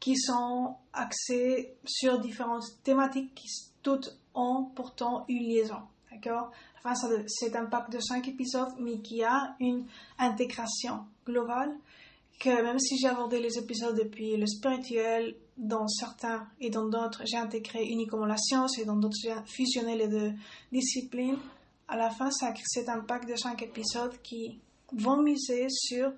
qui 0.00 0.16
sont 0.16 0.76
axés 0.92 1.74
sur 1.84 2.18
différentes 2.18 2.64
thématiques 2.82 3.34
qui 3.34 3.48
toutes 3.82 4.18
ont 4.34 4.70
pourtant 4.74 5.24
une 5.28 5.48
liaison. 5.48 5.80
D'accord? 6.10 6.50
Enfin, 6.82 6.94
c'est 7.26 7.54
un 7.56 7.66
pack 7.66 7.90
de 7.90 8.00
cinq 8.00 8.28
épisodes, 8.28 8.72
mais 8.78 9.00
qui 9.00 9.22
a 9.22 9.54
une 9.60 9.86
intégration 10.18 11.04
globale 11.26 11.76
que 12.38 12.62
même 12.62 12.78
si 12.78 12.96
j'ai 12.96 13.08
abordé 13.08 13.38
les 13.38 13.58
épisodes 13.58 13.96
depuis 13.96 14.36
le 14.36 14.46
spirituel, 14.46 15.36
dans 15.60 15.86
certains 15.86 16.48
et 16.58 16.70
dans 16.70 16.88
d'autres, 16.88 17.22
j'ai 17.26 17.36
intégré 17.36 17.84
uniquement 17.84 18.24
la 18.24 18.38
science 18.38 18.78
et 18.78 18.84
dans 18.84 18.96
d'autres, 18.96 19.18
j'ai 19.22 19.34
fusionné 19.46 19.94
les 19.94 20.08
deux 20.08 20.32
disciplines. 20.72 21.36
À 21.86 21.96
la 21.96 22.10
fin, 22.10 22.30
c'est 22.30 22.88
un 22.88 23.00
pack 23.00 23.26
de 23.26 23.36
cinq 23.36 23.62
épisodes 23.62 24.16
qui 24.22 24.58
vont 24.92 25.22
miser 25.22 25.66
sur 25.68 26.12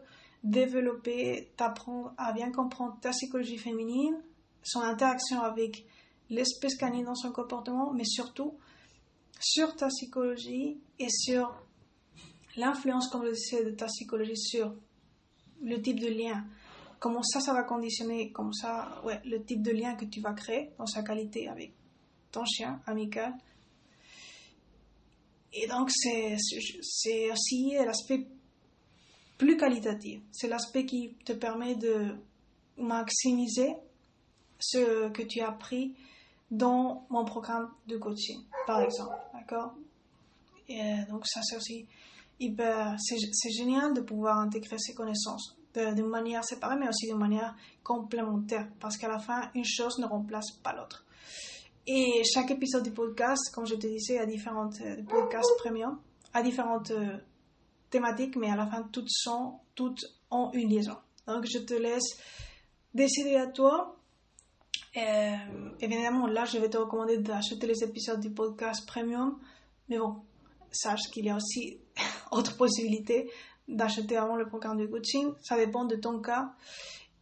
développer, 0.45 1.51
t'apprendre 1.57 2.15
à 2.17 2.33
bien 2.33 2.51
comprendre 2.51 2.97
ta 3.01 3.11
psychologie 3.11 3.59
féminine, 3.59 4.17
son 4.63 4.81
interaction 4.81 5.41
avec 5.43 5.85
l'espèce 6.31 6.77
canine 6.77 7.05
dans 7.05 7.15
son 7.15 7.33
comportement, 7.33 7.93
mais 7.93 8.05
surtout 8.05 8.55
sur 9.41 9.75
ta 9.77 9.89
psychologie 9.89 10.79
et 10.99 11.09
sur 11.11 11.55
l'influence, 12.57 13.09
comme 13.09 13.25
je 13.27 13.33
disais, 13.33 13.65
de 13.65 13.71
ta 13.71 13.87
psychologie 13.87 14.37
sur 14.37 14.73
le 15.63 15.81
type 15.81 16.01
de 16.01 16.09
lien, 16.09 16.45
comment 17.03 17.25
ça, 17.25 17.41
ça 17.41 17.53
va 17.53 17.65
conditionner, 17.65 18.31
comme 18.31 18.53
ça, 18.53 19.03
ouais, 19.05 19.21
le 19.25 19.43
type 19.45 19.61
de 19.61 19.73
lien 19.73 19.97
que 19.97 20.05
tu 20.05 20.21
vas 20.21 20.35
créer 20.35 20.71
dans 20.79 20.87
sa 20.87 21.03
qualité 21.03 21.49
avec 21.49 21.73
ton 22.31 22.45
chien 22.45 22.81
amical. 22.87 23.35
Et 25.53 25.67
donc, 25.67 25.91
c'est 25.91 26.37
aussi 27.33 27.73
l'aspect 27.75 28.25
plus 29.37 29.57
qualitatif. 29.57 30.23
C'est 30.31 30.47
l'aspect 30.47 30.87
qui 30.87 31.17
te 31.25 31.33
permet 31.33 31.75
de 31.75 32.15
maximiser 32.79 33.75
ce 34.61 35.09
que 35.09 35.23
tu 35.23 35.41
as 35.41 35.49
appris 35.49 35.97
dans 36.53 37.05
mon 37.11 37.25
programme 37.25 37.69
de 37.88 37.97
coaching, 37.97 38.43
par 38.65 38.81
exemple. 38.81 39.17
D'accord? 39.35 39.75
Et 40.69 41.03
donc, 41.11 41.27
ça, 41.27 41.41
c'est 41.43 41.57
aussi 41.57 41.85
c'est 42.38 43.51
génial 43.51 43.93
de 43.93 44.01
pouvoir 44.03 44.38
intégrer 44.38 44.77
ces 44.79 44.95
connaissances 44.95 45.57
d'une 45.75 46.09
manière 46.09 46.45
séparée, 46.45 46.77
mais 46.77 46.89
aussi 46.89 47.07
d'une 47.07 47.19
manière 47.19 47.55
complémentaire, 47.83 48.69
parce 48.81 48.97
qu'à 48.97 49.09
la 49.09 49.19
fin, 49.19 49.51
une 49.55 49.65
chose 49.65 49.99
ne 49.99 50.07
remplace 50.07 50.51
pas 50.63 50.73
l'autre. 50.73 51.05
Et 51.87 52.23
chaque 52.33 52.51
épisode 52.51 52.85
du 52.85 52.93
podcast, 52.93 53.53
comme 53.53 53.67
je 53.67 53.75
te 53.75 53.87
disais, 53.87 54.19
a 54.19 54.27
différentes 54.27 54.81
euh, 54.83 55.03
podcasts 55.03 55.57
premium, 55.59 55.99
a 56.33 56.43
différentes 56.43 56.93
euh, 56.93 57.19
thématiques, 57.91 58.37
mais 58.37 58.51
à 58.51 58.57
la 58.57 58.67
fin, 58.67 58.83
toutes 58.85 59.11
sont, 59.11 59.59
toutes 59.75 60.05
ont 60.31 60.51
une 60.53 60.69
liaison. 60.69 60.97
Donc, 61.27 61.45
je 61.53 61.59
te 61.59 61.75
laisse 61.75 62.19
décider 62.95 63.35
à 63.37 63.49
toi. 63.49 63.97
Euh, 64.97 65.37
évidemment, 65.81 66.27
là, 66.27 66.45
je 66.45 66.59
vais 66.59 66.71
te 66.71 66.77
recommander 66.77 67.19
d'acheter 67.19 67.67
les 67.67 67.83
épisodes 67.83 68.21
du 68.21 68.31
podcast 68.31 68.87
premium, 68.87 69.41
mais 69.89 69.99
bon, 69.99 70.23
sache 70.71 71.11
qu'il 71.13 71.25
y 71.25 71.31
a 71.31 71.37
aussi 71.37 71.81
autre 72.31 72.57
possibilité 72.57 73.29
d'acheter 73.69 74.17
avant 74.17 74.37
le 74.37 74.46
programme 74.46 74.79
de 74.79 74.87
coaching. 74.87 75.33
Ça 75.40 75.56
dépend 75.56 75.85
de 75.85 75.96
ton 75.96 76.21
cas. 76.21 76.52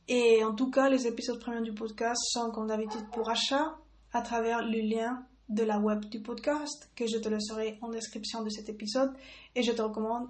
Et 0.08 0.42
en 0.42 0.54
tout 0.54 0.70
cas, 0.70 0.88
les 0.88 1.06
épisodes 1.06 1.38
premiers 1.38 1.62
du 1.62 1.72
podcast 1.72 2.20
sont 2.32 2.50
comme 2.50 2.66
d'habitude 2.66 3.08
pour 3.12 3.30
achat 3.30 3.78
à 4.12 4.22
travers 4.22 4.62
le 4.62 4.80
lien 4.80 5.24
de 5.48 5.62
la 5.62 5.78
web 5.78 6.04
du 6.06 6.20
podcast 6.20 6.90
que 6.94 7.06
je 7.06 7.18
te 7.18 7.28
laisserai 7.28 7.78
en 7.82 7.90
description 7.90 8.42
de 8.42 8.50
cet 8.50 8.68
épisode 8.68 9.12
et 9.54 9.62
je 9.62 9.72
te 9.72 9.82
recommande 9.82 10.28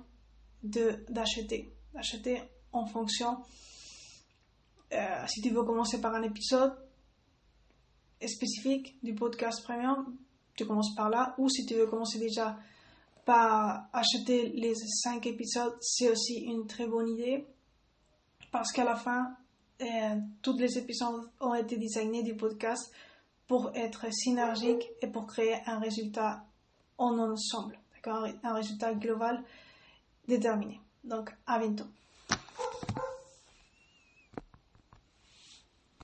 d'acheter. 0.62 1.74
D'acheter 1.94 2.42
en 2.72 2.86
fonction. 2.86 3.38
Euh, 4.92 5.26
si 5.26 5.40
tu 5.40 5.50
veux 5.50 5.62
commencer 5.62 6.00
par 6.00 6.14
un 6.14 6.22
épisode 6.22 6.74
spécifique 8.26 8.98
du 9.02 9.14
podcast 9.14 9.62
premium, 9.62 10.16
tu 10.54 10.66
commences 10.66 10.94
par 10.94 11.08
là. 11.08 11.34
Ou 11.38 11.48
si 11.48 11.64
tu 11.64 11.74
veux 11.74 11.86
commencer 11.86 12.18
déjà 12.18 12.58
acheter 13.26 14.48
les 14.50 14.74
cinq 14.74 15.26
épisodes, 15.26 15.76
c'est 15.80 16.10
aussi 16.10 16.40
une 16.40 16.66
très 16.66 16.86
bonne 16.86 17.08
idée 17.08 17.46
parce 18.50 18.72
qu'à 18.72 18.84
la 18.84 18.96
fin, 18.96 19.36
tous 20.42 20.56
les 20.58 20.78
épisodes 20.78 21.30
ont 21.40 21.54
été 21.54 21.76
designés 21.76 22.22
du 22.22 22.34
podcast 22.34 22.92
pour 23.46 23.70
être 23.74 24.12
synergiques 24.12 24.88
et 25.02 25.06
pour 25.06 25.26
créer 25.26 25.56
un 25.66 25.78
résultat 25.78 26.44
en 26.98 27.18
ensemble, 27.18 27.78
d'accord? 27.94 28.26
Un 28.42 28.54
résultat 28.54 28.94
global 28.94 29.42
déterminé. 30.28 30.80
Donc, 31.02 31.30
à 31.46 31.58
bientôt. 31.58 31.86